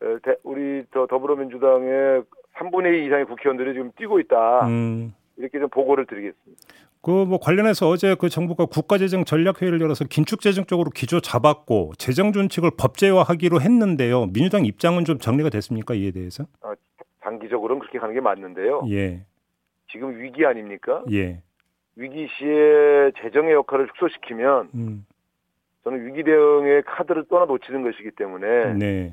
어, 0.03 0.17
대- 0.23 0.37
우리 0.43 0.85
더 0.91 1.07
더불어민주당의 1.07 2.23
3분의 2.57 2.95
2 3.03 3.07
이상의 3.07 3.27
국회의원들이 3.27 3.75
지금 3.75 3.93
뛰고 3.97 4.19
있다. 4.21 4.67
음. 4.67 5.15
이렇게 5.37 5.59
좀 5.59 5.69
보고를 5.69 6.07
드리겠습니다. 6.07 6.63
그 7.03 7.11
뭐 7.11 7.39
관련해서 7.39 7.89
어제 7.89 8.15
그 8.15 8.29
정부가 8.29 8.67
국가재정 8.67 9.25
전략회의를 9.25 9.81
열어서 9.81 10.05
긴축재정 10.05 10.67
쪽으로 10.67 10.91
기조 10.91 11.21
잡았고 11.21 11.93
재정 11.99 12.33
준칙을 12.33 12.71
법제화하기로 12.79 13.61
했는데요. 13.61 14.27
민주당 14.27 14.65
입장은 14.65 15.05
좀 15.05 15.19
정리가 15.19 15.51
됐습니까 15.51 15.95
이에 15.95 16.13
대해서? 16.13 16.45
단기적으로는 17.21 17.81
그렇게 17.81 17.99
가는 17.99 18.15
게 18.15 18.21
맞는데요. 18.21 18.85
예, 18.91 19.25
지금 19.91 20.19
위기 20.21 20.45
아닙니까? 20.47 21.03
예, 21.13 21.43
위기 21.97 22.29
시에 22.39 23.11
재정의 23.21 23.53
역할을 23.55 23.89
축소시키면 23.89 24.71
음, 24.75 25.07
저는 25.85 26.07
위기 26.07 26.23
대응의 26.23 26.83
카드를 26.85 27.25
떠나 27.29 27.47
놓치는 27.47 27.83
것이기 27.83 28.13
때문에 28.13 28.75
네, 28.75 29.13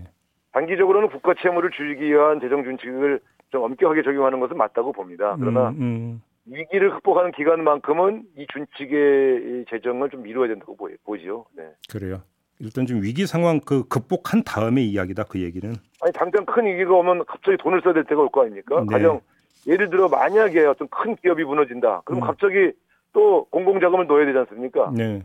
단기적으로는 0.53 1.09
국가 1.09 1.33
채무를 1.41 1.71
줄이기 1.71 2.05
위한 2.05 2.39
재정 2.39 2.63
준칙을 2.63 3.19
좀 3.51 3.63
엄격하게 3.63 4.03
적용하는 4.03 4.39
것은 4.39 4.57
맞다고 4.57 4.91
봅니다. 4.91 5.35
그러나 5.39 5.69
음, 5.69 5.75
음, 5.79 6.21
위기를 6.45 6.91
극복하는 6.91 7.31
기간만큼은 7.31 8.23
이 8.37 8.45
준칙의 8.51 9.61
이 9.61 9.65
재정을 9.69 10.09
좀 10.09 10.23
미뤄야 10.23 10.47
된다고 10.47 10.75
보, 10.75 10.89
보죠. 11.05 11.45
네. 11.55 11.63
그래요. 11.91 12.21
일단 12.59 12.85
좀 12.85 13.01
위기 13.01 13.25
상황 13.25 13.59
그 13.59 13.87
극복한 13.87 14.43
다음의 14.43 14.85
이야기다 14.89 15.23
그 15.25 15.39
얘기는. 15.41 15.73
아니 16.01 16.11
당장 16.13 16.45
큰 16.45 16.65
위기가 16.65 16.93
오면 16.95 17.25
갑자기 17.25 17.57
돈을 17.57 17.81
써야 17.83 17.93
될 17.93 18.03
때가 18.05 18.21
올 18.21 18.29
거 18.29 18.41
아닙니까? 18.41 18.81
네. 18.81 18.85
가령 18.89 19.21
예를 19.67 19.89
들어 19.89 20.07
만약에 20.09 20.65
어떤 20.65 20.87
큰 20.89 21.15
기업이 21.17 21.43
무너진다. 21.43 22.01
그럼 22.05 22.21
음. 22.21 22.25
갑자기 22.27 22.71
또 23.13 23.45
공공자금을 23.51 24.07
넣어야 24.07 24.25
되지 24.25 24.37
않습니까? 24.39 24.91
네, 24.95 25.23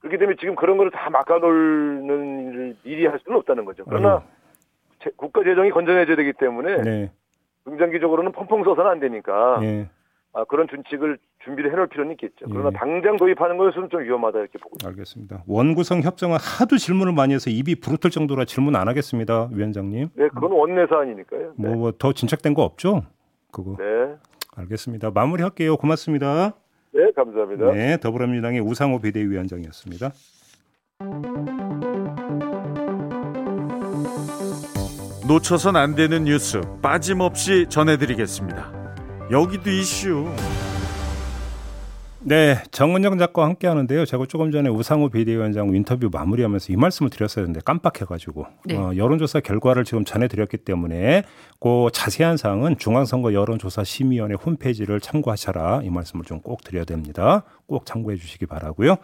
그렇기 0.00 0.18
때문에 0.18 0.36
지금 0.40 0.54
그런 0.54 0.76
거를 0.76 0.90
다 0.90 1.08
막아놓는 1.10 2.52
일을 2.52 2.76
미리 2.84 3.06
할 3.06 3.18
수는 3.24 3.38
없다는 3.38 3.64
거죠. 3.64 3.84
그러나 3.86 4.14
아유. 4.14 4.20
제- 5.02 5.10
국가 5.16 5.42
재정이 5.42 5.70
건전해져야 5.70 6.16
되기 6.16 6.32
때문에 6.34 6.82
네, 6.82 7.12
중장기적으로는 7.64 8.32
펑펑 8.32 8.64
써서는 8.64 8.90
안 8.90 9.00
되니까 9.00 9.58
예, 9.62 9.88
아, 10.34 10.44
그런 10.44 10.66
준칙을 10.68 11.18
준비를 11.44 11.70
해놓을 11.72 11.88
필요는 11.88 12.12
있겠죠. 12.12 12.46
그러나 12.48 12.70
예. 12.72 12.78
당장 12.78 13.16
도입하는 13.16 13.58
것은 13.58 13.88
좀 13.90 14.02
위험하다 14.02 14.38
이렇게 14.38 14.58
보고 14.58 14.76
있습니다. 14.76 14.88
알겠습니다. 14.88 15.44
원구성 15.46 16.00
협정은 16.00 16.38
하도 16.40 16.78
질문을 16.78 17.12
많이 17.12 17.34
해서 17.34 17.50
입이 17.50 17.76
부르틀 17.76 18.10
정도라 18.10 18.46
질문 18.46 18.74
안 18.76 18.88
하겠습니다, 18.88 19.48
위원장님. 19.52 20.08
네, 20.14 20.28
그건 20.28 20.52
원내 20.52 20.86
사안이니까요. 20.86 21.54
네. 21.56 21.68
뭐더 21.68 22.14
진척된 22.14 22.54
거 22.54 22.62
없죠? 22.62 23.02
그거. 23.50 23.76
네. 23.78 24.14
알겠습니다. 24.56 25.10
마무리할게요. 25.10 25.76
고맙습니다. 25.76 26.52
네, 26.94 27.10
감사합니다. 27.14 27.72
네, 27.72 27.98
더불어민주당의 27.98 28.60
우상호 28.60 29.00
비대위원장이었습니다. 29.00 30.10
놓쳐선 35.28 35.76
안 35.76 35.94
되는 35.94 36.24
뉴스 36.24 36.60
빠짐없이 36.82 37.66
전해드리겠습니다. 37.68 38.81
여기도 39.32 39.70
이슈. 39.70 40.28
네, 42.24 42.62
정은정 42.70 43.16
작가와 43.18 43.48
함께 43.48 43.66
하는데요. 43.66 44.04
제가 44.04 44.26
조금 44.28 44.52
전에 44.52 44.68
우상호 44.68 45.08
비대위원장 45.08 45.74
인터뷰 45.74 46.10
마무리하면서 46.12 46.72
이 46.72 46.76
말씀을 46.76 47.08
드렸어야 47.10 47.42
했는데 47.42 47.60
깜빡해가지고 47.64 48.46
네. 48.66 48.76
어, 48.76 48.92
여론조사 48.94 49.40
결과를 49.40 49.84
지금 49.84 50.04
전해드렸기 50.04 50.58
때문에 50.58 51.24
그 51.58 51.88
자세한 51.92 52.36
사항은 52.36 52.76
중앙선거 52.78 53.32
여론조사 53.32 53.82
심의위원회 53.84 54.34
홈페이지를 54.36 55.00
참고하셔라 55.00 55.80
이 55.82 55.88
말씀을 55.90 56.26
좀 56.26 56.42
꼭 56.42 56.62
드려야 56.62 56.84
됩니다. 56.84 57.42
꼭 57.66 57.86
참고해 57.86 58.18
주시기 58.18 58.44
바라고요. 58.46 58.96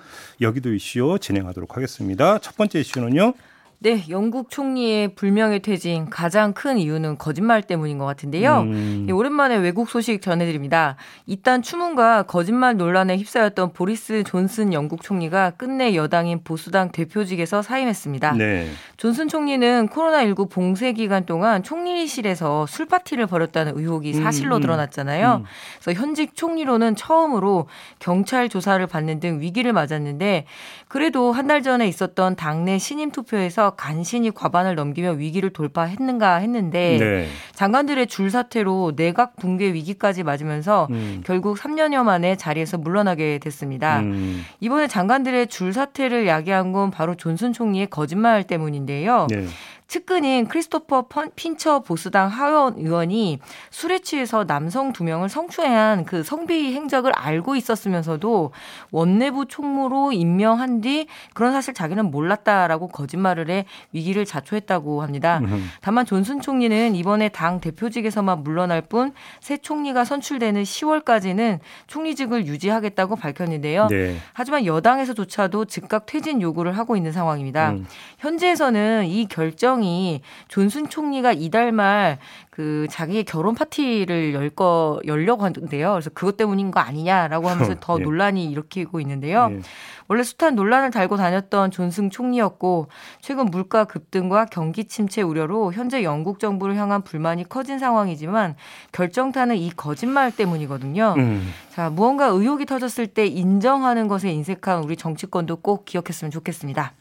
여기도 0.43 0.73
이슈 0.75 1.19
진행하도록 1.21 1.75
하겠습니다. 1.77 2.39
첫 2.39 2.55
번째 2.57 2.81
이슈는요. 2.81 3.33
네, 3.81 4.05
영국 4.09 4.51
총리의 4.51 5.15
불명예 5.15 5.61
퇴진 5.61 6.11
가장 6.11 6.53
큰 6.53 6.79
이유는 6.79 7.17
거짓말 7.17 7.63
때문인 7.63 7.99
것 7.99 8.07
같은데요. 8.07 8.63
음, 8.63 9.07
예, 9.09 9.13
오랜만에 9.13 9.55
외국 9.57 9.89
소식 9.89 10.21
전해드립니다. 10.21 10.97
이딴 11.27 11.63
추문과 11.63 12.25
거짓말 12.25 12.77
논란에 12.77 13.17
휩싸였던 13.17 13.75
보리스 13.75 14.25
존슨 14.25 14.73
영국 14.73 15.03
총리가 15.03 15.51
끝내 15.51 15.95
여당인 15.95 16.43
보수당 16.43 16.91
대표직에서 16.91 17.63
사임했습니다. 17.63 18.33
네, 18.33 18.69
존슨 18.97 19.29
총리는 19.29 19.89
코로나19 19.91 20.51
봉쇄 20.51 20.93
기간 20.93 21.25
동안 21.25 21.63
총리실에서 21.63 22.67
술 22.67 22.87
파티를 22.87 23.29
벌였다는 23.29 23.79
의혹이 23.79 24.13
사실로 24.15 24.57
음, 24.57 24.61
드러났잖아요. 24.61 25.43
음. 25.43 25.45
그래서 25.81 26.01
현직 26.01 26.35
총리로는 26.35 26.97
처음으로 26.97 27.69
경찰 28.01 28.49
조사를 28.49 28.85
받는 28.89 29.21
등 29.21 29.41
위기를 29.41 29.73
맞았는데 29.73 30.47
그래도 30.89 31.33
한 31.33 31.49
달 31.49 31.63
전에 31.63 31.89
있었던 31.89 32.37
당내 32.37 32.77
신임 32.77 33.11
투표에서 33.11 33.68
간신히 33.77 34.31
과반을 34.31 34.75
넘기며 34.75 35.13
위기를 35.13 35.51
돌파했는가 35.51 36.37
했는데 36.37 36.99
네, 36.99 37.29
장관들의 37.55 38.07
줄 38.07 38.31
사태로 38.31 38.95
내각 38.97 39.37
붕괴 39.37 39.73
위기까지 39.73 40.23
맞으면서 40.23 40.89
음, 40.91 41.23
결국 41.25 41.57
3년여 41.59 42.03
만에 42.03 42.37
자리에서 42.37 42.79
물러나게 42.79 43.39
됐습니다. 43.39 44.01
음, 44.01 44.45
이번에 44.61 44.87
장관들의 44.87 45.49
줄 45.49 45.73
사태를 45.73 46.27
야기한 46.27 46.73
건 46.73 46.91
바로 46.91 47.15
존슨 47.15 47.53
총리의 47.53 47.89
거짓말 47.89 48.45
때문인데요. 48.45 49.27
네, 49.31 49.47
측근인 49.89 50.49
크리스토퍼 50.49 51.07
펀- 51.09 51.31
핀처 51.35 51.81
보수당 51.81 52.29
하원 52.29 52.75
의원이 52.77 53.39
술에 53.71 54.01
취해서 54.01 54.45
남성 54.45 54.93
두 54.93 55.03
명을 55.03 55.31
성추행한 55.31 56.05
그 56.05 56.23
성비 56.23 56.75
행적을 56.75 57.11
알고 57.17 57.57
있었으면서도 57.57 58.53
원내부 58.91 59.47
총무로 59.47 60.13
임명한 60.13 60.83
뒤 60.83 61.07
그런 61.33 61.53
사실 61.55 61.73
자기는 61.73 62.11
몰랐다라고 62.11 62.89
거짓말을 62.89 63.49
해 63.49 63.65
위기를 63.93 64.27
자초했다고 64.27 65.01
합니다. 65.01 65.39
음, 65.45 65.71
다만 65.81 66.05
존슨 66.05 66.43
총리는 66.43 66.95
이번에 66.95 67.31
당 67.31 67.59
대표직에서만 67.61 68.43
물러날 68.45 68.83
뿐 68.83 69.15
새 69.41 69.57
총리가 69.57 70.05
선출되는 70.05 70.63
10월까지는 70.65 71.61
총리직을 71.87 72.47
유지하겠다고 72.47 73.17
밝혔는데요. 73.17 73.87
네, 73.89 74.17
하지만 74.35 74.67
여당에서조차도 74.67 75.65
즉각 75.65 76.05
퇴진 76.05 76.43
요구를 76.43 76.77
하고 76.77 76.95
있는 76.95 77.11
상황입니다. 77.11 77.71
음, 77.71 77.87
현재에서는 78.19 79.07
이 79.07 79.27
결정 79.29 79.78
이 79.83 80.21
존슨 80.49 80.89
총리가 80.89 81.33
이달 81.33 81.73
말 81.73 82.19
그 82.59 82.89
자기의 82.91 83.23
결혼 83.23 83.55
파티를 83.55 84.35
열 84.35 84.51
거 84.51 84.99
열려고 85.07 85.45
하는데요. 85.45 85.93
그래서 85.93 86.11
그것 86.11 86.37
때문인 86.37 86.73
거 86.73 86.81
아니냐라고 86.81 87.49
하면서 87.49 87.77
더 87.79 88.01
예. 88.01 88.03
논란이 88.03 88.51
일으키고 88.51 88.99
있는데요. 89.01 89.51
예. 89.53 89.61
원래 90.09 90.25
숱한 90.25 90.57
논란을 90.57 90.91
달고 90.91 91.17
다녔던 91.17 91.71
존슨 91.71 92.11
총리였고 92.11 92.89
최근 93.21 93.45
물가 93.47 93.85
급등과 93.85 94.47
경기 94.47 94.87
침체 94.87 95.23
우려로 95.23 95.73
현재 95.73 96.03
영국 96.03 96.41
정부를 96.41 96.75
향한 96.75 97.03
불만이 97.03 97.49
커진 97.49 97.79
상황이지만 97.79 98.57
결정타는 98.91 99.57
이 99.57 99.71
거짓말 99.77 100.33
때문이거든요. 100.35 101.15
음. 101.17 101.53
자, 101.71 101.91
무언가 101.91 102.27
의혹이 102.27 102.67
터졌을 102.67 103.07
때 103.07 103.27
인정하는 103.27 104.09
것에 104.09 104.33
인색한 104.33 104.83
우리 104.83 104.97
정치권도 104.97 105.57
꼭 105.57 105.85
기억했으면 105.85 106.33
좋겠습니다. 106.33 106.95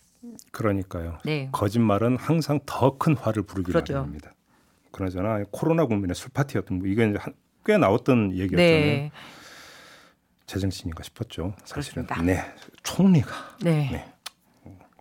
그러니까요. 0.51 1.17
네. 1.25 1.49
거짓말은 1.51 2.17
항상 2.17 2.59
더 2.65 2.97
큰 2.97 3.15
화를 3.15 3.43
부르기 3.43 3.71
그렇죠. 3.71 3.93
마련입니다. 3.93 4.33
그러잖아 4.91 5.43
코로나 5.51 5.85
국면의 5.85 6.15
술 6.15 6.29
파티였던 6.33 6.79
뭐 6.79 6.87
이게 6.87 7.07
이제 7.07 7.17
한- 7.19 7.33
꽤 7.65 7.77
나왔던 7.77 8.31
얘기였잖아요. 8.31 8.57
네. 8.57 9.11
제정신인가 10.45 11.03
싶었죠. 11.03 11.53
사실은. 11.65 12.05
그렇습니다. 12.05 12.21
네, 12.21 12.53
총리가 12.83 13.29
네. 13.61 13.89
네. 13.91 14.13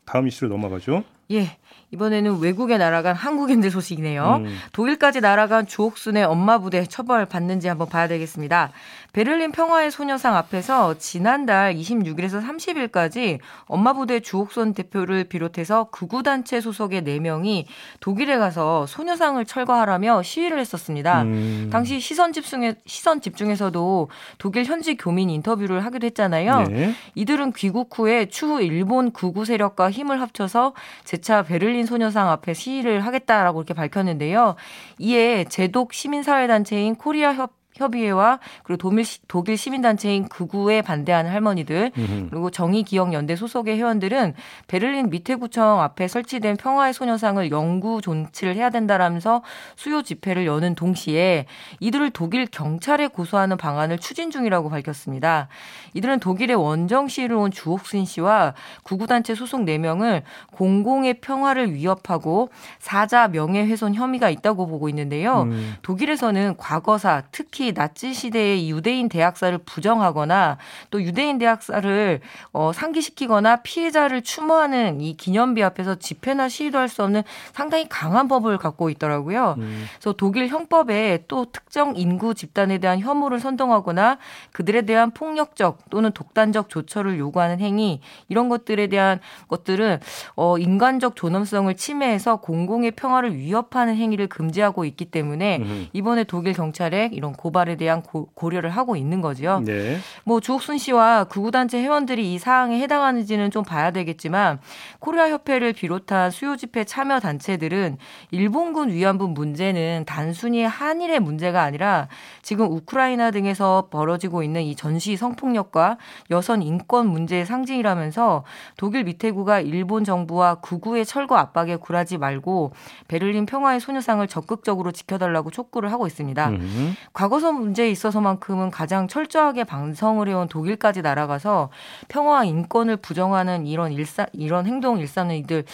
다음 0.04 0.26
이슈로 0.26 0.50
넘어가죠. 0.50 1.04
예. 1.30 1.56
이번에는 1.92 2.40
외국에 2.40 2.78
날아간 2.78 3.14
한국인들 3.14 3.70
소식이네요. 3.70 4.42
음. 4.44 4.58
독일까지 4.72 5.20
날아간 5.20 5.66
주옥순의 5.66 6.24
엄마 6.24 6.58
부대 6.58 6.84
처벌 6.84 7.26
받는지 7.26 7.68
한번 7.68 7.88
봐야 7.88 8.08
되겠습니다. 8.08 8.72
베를린 9.12 9.52
평화의 9.52 9.90
소녀상 9.90 10.36
앞에서 10.36 10.98
지난달 10.98 11.74
26일에서 11.74 12.42
30일까지 12.46 13.38
엄마 13.64 13.92
부대 13.92 14.20
주옥순 14.20 14.74
대표를 14.74 15.24
비롯해서 15.24 15.88
극우단체 15.90 16.60
소속의 16.60 17.02
4명이 17.02 17.64
독일에 18.00 18.36
가서 18.36 18.84
소녀상을 18.86 19.42
철거하라며 19.46 20.22
시위를 20.22 20.58
했었습니다. 20.58 21.22
음. 21.22 21.70
당시 21.72 22.00
시선 22.00 22.32
집중에 22.32 22.74
시선 22.84 23.20
집중에서도 23.20 24.10
독일 24.38 24.64
현지 24.64 24.96
교민 24.96 25.30
인터뷰를 25.30 25.84
하기도 25.84 26.06
했잖아요. 26.06 26.62
네. 26.68 26.94
이들은 27.14 27.52
귀국 27.52 27.96
후에 27.98 28.26
추후 28.26 28.60
일본 28.60 29.12
극우 29.12 29.44
세력과 29.44 29.90
힘을 29.90 30.20
합쳐서 30.20 30.74
재차 31.04 31.42
베를린 31.42 31.65
소녀상 31.86 32.30
앞에 32.30 32.54
시위를 32.54 33.04
하겠다라고 33.04 33.60
이렇게 33.60 33.74
밝혔는데요. 33.74 34.56
이에 34.98 35.44
재독 35.44 35.92
시민사회단체인 35.92 36.94
코리아 36.96 37.34
협 37.34 37.65
협의회와 37.76 38.40
그리고 38.64 38.78
독일, 38.78 39.04
시- 39.04 39.20
독일 39.28 39.56
시민단체인 39.56 40.28
극우에 40.28 40.82
반대하는 40.82 41.30
할머니들. 41.30 41.92
그리고 42.30 42.50
정의기억연대 42.50 43.36
소속의 43.36 43.76
회원들은 43.76 44.34
베를린 44.66 45.10
미테구청 45.10 45.80
앞에 45.82 46.08
설치된 46.08 46.56
평화의 46.56 46.92
소녀상을 46.92 47.50
영구 47.50 48.00
존치를 48.02 48.56
해야 48.56 48.70
된다라면서 48.70 49.42
수요 49.76 50.02
집회를 50.02 50.46
여는 50.46 50.74
동시에 50.74 51.46
이들을 51.80 52.10
독일 52.10 52.46
경찰에 52.46 53.08
고소하는 53.08 53.56
방안을 53.56 53.98
추진 53.98 54.30
중이라고 54.30 54.68
밝혔습니다. 54.70 55.48
이들은 55.94 56.20
독일의 56.20 56.56
원정시를 56.56 57.36
온 57.36 57.50
주옥순 57.50 58.04
씨와 58.04 58.54
구구단체 58.82 59.34
소속 59.34 59.60
4명을 59.60 60.22
공공의 60.52 61.20
평화를 61.20 61.72
위협하고 61.74 62.50
사자 62.78 63.28
명예훼손 63.28 63.94
혐의가 63.94 64.30
있다고 64.30 64.66
보고 64.66 64.88
있는데요. 64.88 65.42
음. 65.42 65.74
독일에서는 65.82 66.56
과거사, 66.56 67.24
특히 67.32 67.65
나치 67.72 68.12
시대의 68.12 68.70
유대인 68.70 69.08
대학살을 69.08 69.58
부정하거나 69.58 70.58
또 70.90 71.02
유대인 71.02 71.38
대학살을 71.38 72.20
어, 72.52 72.72
상기시키거나 72.72 73.56
피해자를 73.56 74.22
추모하는 74.22 75.00
이 75.00 75.16
기념비 75.16 75.62
앞에서 75.62 75.96
집회나 75.96 76.48
시위도 76.48 76.78
할 76.78 76.86
수 76.88 77.02
없는 77.02 77.22
상당히 77.52 77.88
강한 77.88 78.28
법을 78.28 78.58
갖고 78.58 78.90
있더라고요. 78.90 79.56
음. 79.58 79.84
그래서 79.98 80.14
독일 80.16 80.48
형법에 80.48 81.24
또 81.28 81.46
특정 81.50 81.94
인구 81.96 82.34
집단에 82.34 82.78
대한 82.78 83.00
혐오를 83.00 83.40
선동하거나 83.40 84.18
그들에 84.52 84.82
대한 84.82 85.10
폭력적 85.10 85.90
또는 85.90 86.12
독단적 86.12 86.68
조처를 86.68 87.18
요구하는 87.18 87.60
행위 87.60 88.00
이런 88.28 88.48
것들에 88.48 88.86
대한 88.86 89.20
것들은 89.48 90.00
어, 90.36 90.58
인간적 90.58 91.16
존엄성을 91.16 91.74
침해해서 91.76 92.36
공공의 92.36 92.92
평화를 92.92 93.36
위협하는 93.36 93.96
행위를 93.96 94.28
금지하고 94.28 94.84
있기 94.84 95.06
때문에 95.06 95.58
음. 95.58 95.88
이번에 95.92 96.24
독일 96.24 96.52
경찰에 96.52 97.10
이런 97.12 97.32
고발 97.32 97.55
에 97.66 97.76
대한 97.76 98.02
고, 98.02 98.28
고려를 98.34 98.70
하고 98.70 98.96
있는 98.96 99.22
거죠. 99.22 99.62
네. 99.64 99.98
뭐 100.24 100.40
주옥순 100.40 100.78
씨와 100.78 101.24
극우단체 101.24 101.82
회원들이 101.82 102.34
이 102.34 102.38
사항에 102.38 102.78
해당하는지는 102.80 103.50
좀 103.50 103.64
봐야 103.64 103.90
되겠지만 103.90 104.60
코리아 104.98 105.30
협회를 105.30 105.72
비롯한 105.72 106.30
수요 106.30 106.56
집회 106.56 106.84
참여 106.84 107.20
단체들은 107.20 107.96
일본군 108.30 108.90
위안부 108.90 109.28
문제는 109.28 110.04
단순히 110.06 110.64
한일의 110.64 111.20
문제가 111.20 111.62
아니라 111.62 112.08
지금 112.42 112.70
우크라이나 112.70 113.30
등에서 113.30 113.88
벌어지고 113.90 114.42
있는 114.42 114.62
이 114.62 114.76
전시 114.76 115.16
성폭력과 115.16 115.96
여성 116.30 116.62
인권 116.62 117.08
문제의 117.08 117.46
상징이라면서 117.46 118.44
독일 118.76 119.04
미테구가 119.04 119.60
일본 119.60 120.04
정부와 120.04 120.56
극우의 120.56 121.06
철거 121.06 121.36
압박에 121.36 121.76
굴하지 121.76 122.18
말고 122.18 122.72
베를린 123.08 123.46
평화의 123.46 123.80
소녀상을 123.80 124.26
적극적으로 124.28 124.92
지켜달라고 124.92 125.50
촉구를 125.50 125.92
하고 125.92 126.06
있습니다. 126.06 126.48
음. 126.50 126.94
과거 127.12 127.40
사 127.46 127.52
문제에 127.52 127.88
있어서만큼은 127.90 128.70
가장 128.72 129.06
철저하게 129.06 129.62
반성을 129.64 130.26
해온 130.28 130.48
독일까지 130.48 131.02
날아가서 131.02 131.70
평화와 132.08 132.44
인권을 132.44 132.96
부정하는 132.96 133.66
이런 133.68 133.92
일사 133.92 134.26
이런 134.32 134.66
행동 134.66 134.98
일사는 134.98 135.32
이들 135.36 135.64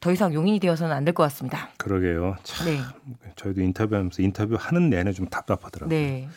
더 0.00 0.12
이상 0.12 0.34
용인이 0.34 0.60
되어서는 0.60 0.94
안 0.94 1.04
될 1.06 1.14
것 1.14 1.22
같습니다. 1.24 1.70
그러게요. 1.78 2.36
참 2.42 2.66
네, 2.66 2.80
저희도 3.36 3.62
인터뷰하면서 3.62 4.22
인터뷰 4.22 4.56
하는 4.58 4.90
내내 4.90 5.12
좀 5.12 5.26
답답하더라고요. 5.28 5.88
네. 5.98 6.28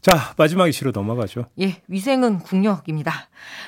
자 0.00 0.32
마지막 0.38 0.68
이슈로 0.68 0.92
넘어가죠. 0.94 1.46
예, 1.60 1.82
위생은 1.88 2.38
국력입니다. 2.38 3.12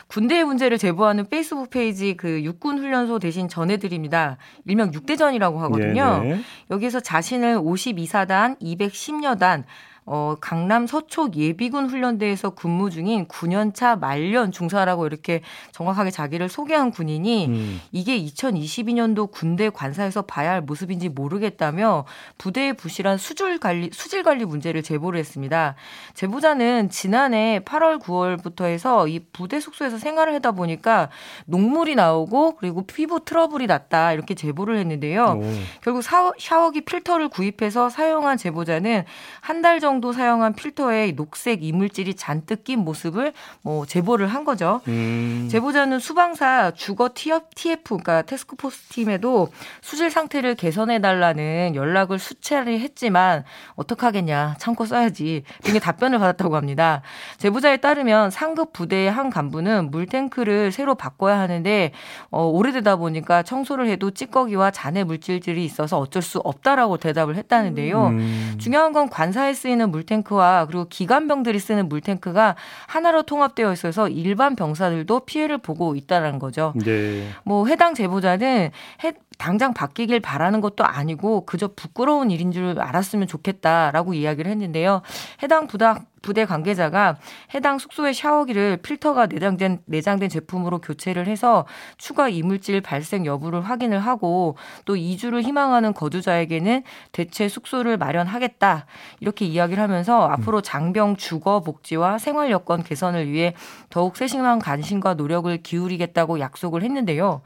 군대의 0.06 0.44
문제를 0.44 0.78
제보하는 0.78 1.28
페이스북 1.28 1.68
페이지 1.68 2.16
그 2.16 2.42
육군 2.44 2.78
훈련소 2.78 3.18
대신 3.18 3.46
전해드립니다. 3.48 4.38
일명 4.64 4.94
육대전이라고 4.94 5.60
하거든요. 5.64 6.22
네, 6.22 6.34
네. 6.36 6.40
여기서 6.70 7.00
자신을 7.00 7.58
52사단 7.58 8.58
210여 8.60 9.38
단 9.38 9.64
어, 10.06 10.34
강남 10.40 10.86
서초 10.86 11.30
예비군 11.36 11.86
훈련대에서 11.88 12.50
근무 12.50 12.90
중인 12.90 13.28
9년차 13.28 14.00
말년 14.00 14.50
중사라고 14.50 15.06
이렇게 15.06 15.42
정확하게 15.72 16.10
자기를 16.10 16.48
소개한 16.48 16.90
군인이 16.90 17.46
음. 17.46 17.80
이게 17.92 18.18
2022년도 18.18 19.30
군대 19.30 19.70
관사에서 19.70 20.22
봐야 20.22 20.50
할 20.50 20.62
모습인지 20.62 21.08
모르겠다며 21.10 22.06
부대의 22.38 22.74
부실한 22.74 23.18
수질 23.18 23.58
관리 23.58 23.90
수질 23.92 24.22
관리 24.24 24.44
문제를 24.44 24.82
제보를 24.82 25.20
했습니다. 25.20 25.76
제보자는 26.14 26.90
지난해 26.90 27.60
8월 27.64 28.00
9월부터 28.00 28.64
해서 28.64 29.06
이 29.06 29.20
부대 29.32 29.60
숙소에서 29.60 29.98
생활을 29.98 30.34
하다 30.34 30.52
보니까 30.52 31.10
녹물이 31.46 31.94
나오고 31.94 32.56
그리고 32.56 32.82
피부 32.82 33.24
트러블이 33.24 33.66
났다 33.66 34.12
이렇게 34.14 34.34
제보를 34.34 34.78
했는데요. 34.78 35.40
오. 35.40 35.42
결국 35.82 36.02
샤워, 36.02 36.32
샤워기 36.38 36.80
필터를 36.82 37.28
구입해서 37.28 37.88
사용한 37.90 38.36
제보자는 38.36 39.04
한 39.40 39.60
달 39.60 39.78
정도 39.78 39.99
사용한 40.12 40.54
필터에 40.54 41.12
녹색 41.12 41.62
이물질이 41.62 42.14
잔뜩 42.14 42.64
낀 42.64 42.80
모습을 42.80 43.32
뭐 43.62 43.86
제보를 43.86 44.26
한 44.26 44.44
거죠. 44.44 44.80
음. 44.88 45.48
제보자는 45.50 45.98
수방사 45.98 46.72
주거 46.72 47.10
TF, 47.14 47.82
그러니까 47.84 48.22
테스크포스 48.22 48.88
팀에도 48.88 49.48
수질 49.80 50.10
상태를 50.10 50.54
개선해 50.54 51.00
달라는 51.00 51.74
연락을 51.74 52.18
수차례 52.18 52.78
했지만 52.78 53.44
어떡하겠냐 53.76 54.56
참고 54.58 54.84
써야지 54.84 55.44
등의 55.62 55.80
답변을 55.80 56.18
받았다고 56.18 56.56
합니다. 56.56 57.02
제보자에 57.38 57.78
따르면 57.78 58.30
상급 58.30 58.72
부대의 58.72 59.10
한 59.10 59.30
간부는 59.30 59.90
물탱크를 59.90 60.72
새로 60.72 60.94
바꿔야 60.94 61.38
하는데 61.38 61.92
어, 62.30 62.44
오래되다 62.44 62.96
보니까 62.96 63.42
청소를 63.42 63.88
해도 63.88 64.10
찌꺼기와 64.10 64.70
잔해 64.70 65.04
물질들이 65.04 65.64
있어서 65.64 65.98
어쩔 65.98 66.22
수 66.22 66.38
없다라고 66.38 66.96
대답을 66.98 67.36
했다는데요. 67.36 68.06
음. 68.08 68.54
중요한 68.58 68.92
건 68.92 69.08
관사에 69.08 69.54
쓰이는 69.54 69.79
물탱크와 69.88 70.66
그리고 70.66 70.86
기관병들이 70.88 71.58
쓰는 71.58 71.88
물탱크가 71.88 72.56
하나로 72.86 73.22
통합되어 73.22 73.72
있어서 73.72 74.08
일반 74.08 74.56
병사들도 74.56 75.20
피해를 75.20 75.58
보고 75.58 75.96
있다는 75.96 76.38
거죠. 76.38 76.72
네. 76.84 77.28
뭐 77.44 77.66
해당 77.66 77.94
제보자는 77.94 78.70
해, 79.04 79.12
당장 79.40 79.72
바뀌길 79.72 80.20
바라는 80.20 80.60
것도 80.60 80.84
아니고 80.84 81.46
그저 81.46 81.68
부끄러운 81.74 82.30
일인 82.30 82.52
줄 82.52 82.78
알았으면 82.78 83.26
좋겠다라고 83.26 84.12
이야기를 84.12 84.50
했는데요. 84.50 85.00
해당 85.42 85.66
부다, 85.66 86.04
부대 86.20 86.44
관계자가 86.44 87.16
해당 87.54 87.78
숙소의 87.78 88.12
샤워기를 88.12 88.78
필터가 88.82 89.26
내장된 89.26 89.80
내장된 89.86 90.28
제품으로 90.28 90.82
교체를 90.82 91.26
해서 91.26 91.64
추가 91.96 92.28
이물질 92.28 92.82
발생 92.82 93.24
여부를 93.24 93.62
확인을 93.62 94.00
하고 94.00 94.56
또 94.84 94.96
이주를 94.96 95.40
희망하는 95.42 95.94
거주자에게는 95.94 96.82
대체 97.12 97.48
숙소를 97.48 97.96
마련하겠다 97.96 98.84
이렇게 99.20 99.46
이야기를 99.46 99.82
하면서 99.82 100.28
앞으로 100.28 100.60
장병 100.60 101.16
주거 101.16 101.60
복지와 101.60 102.18
생활 102.18 102.50
여건 102.50 102.82
개선을 102.82 103.30
위해 103.30 103.54
더욱 103.88 104.18
세심한 104.18 104.58
관심과 104.58 105.14
노력을 105.14 105.56
기울이겠다고 105.62 106.40
약속을 106.40 106.82
했는데요. 106.82 107.40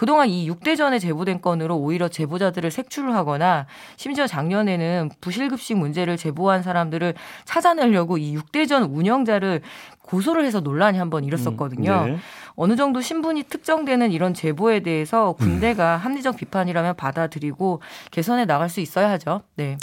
그동안 0.00 0.30
이 0.30 0.48
6대전에 0.48 0.98
제보된 0.98 1.42
건으로 1.42 1.76
오히려 1.76 2.08
제보자들을 2.08 2.70
색출을 2.70 3.14
하거나 3.14 3.66
심지어 3.98 4.26
작년에는 4.26 5.10
부실급식 5.20 5.76
문제를 5.76 6.16
제보한 6.16 6.62
사람들을 6.62 7.12
찾아내려고 7.44 8.16
이 8.16 8.34
6대전 8.34 8.88
운영자를 8.96 9.60
고소를 10.00 10.46
해서 10.46 10.60
논란이 10.60 10.96
한 10.96 11.10
번 11.10 11.24
일었었거든요. 11.24 12.06
네. 12.06 12.16
어느 12.56 12.76
정도 12.76 13.02
신분이 13.02 13.42
특정되는 13.42 14.10
이런 14.10 14.32
제보에 14.32 14.80
대해서 14.80 15.32
군대가 15.32 15.98
합리적 15.98 16.38
비판이라면 16.38 16.96
받아들이고 16.96 17.82
개선해 18.10 18.46
나갈 18.46 18.70
수 18.70 18.80
있어야 18.80 19.10
하죠. 19.10 19.42
네. 19.56 19.76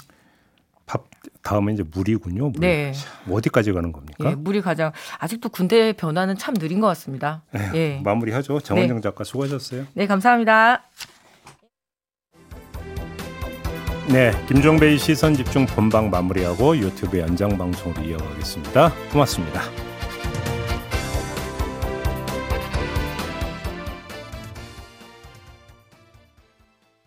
밥 0.87 1.03
다음에 1.43 1.73
이제 1.73 1.83
물이군요. 1.83 2.49
물. 2.49 2.59
네. 2.59 2.91
참, 2.93 3.33
어디까지 3.33 3.71
가는 3.73 3.91
겁니까? 3.91 4.31
예, 4.31 4.35
물이 4.35 4.61
가장 4.61 4.91
아직도 5.19 5.49
군대 5.49 5.93
변화는 5.93 6.37
참 6.37 6.55
느린 6.55 6.79
것 6.79 6.87
같습니다. 6.87 7.43
예. 7.75 8.01
마무리하죠. 8.03 8.59
정원정 8.59 9.01
작가 9.01 9.23
수고하셨어요. 9.23 9.85
네, 9.93 10.07
감사합니다. 10.07 10.83
네, 14.09 14.31
김종배의 14.47 14.97
시선 14.97 15.33
집중 15.33 15.65
본방 15.65 16.09
마무리하고 16.09 16.77
유튜브 16.77 17.19
연장 17.19 17.57
방송으로 17.57 18.01
이어가겠습니다. 18.03 18.93
고맙습니다. 19.11 19.86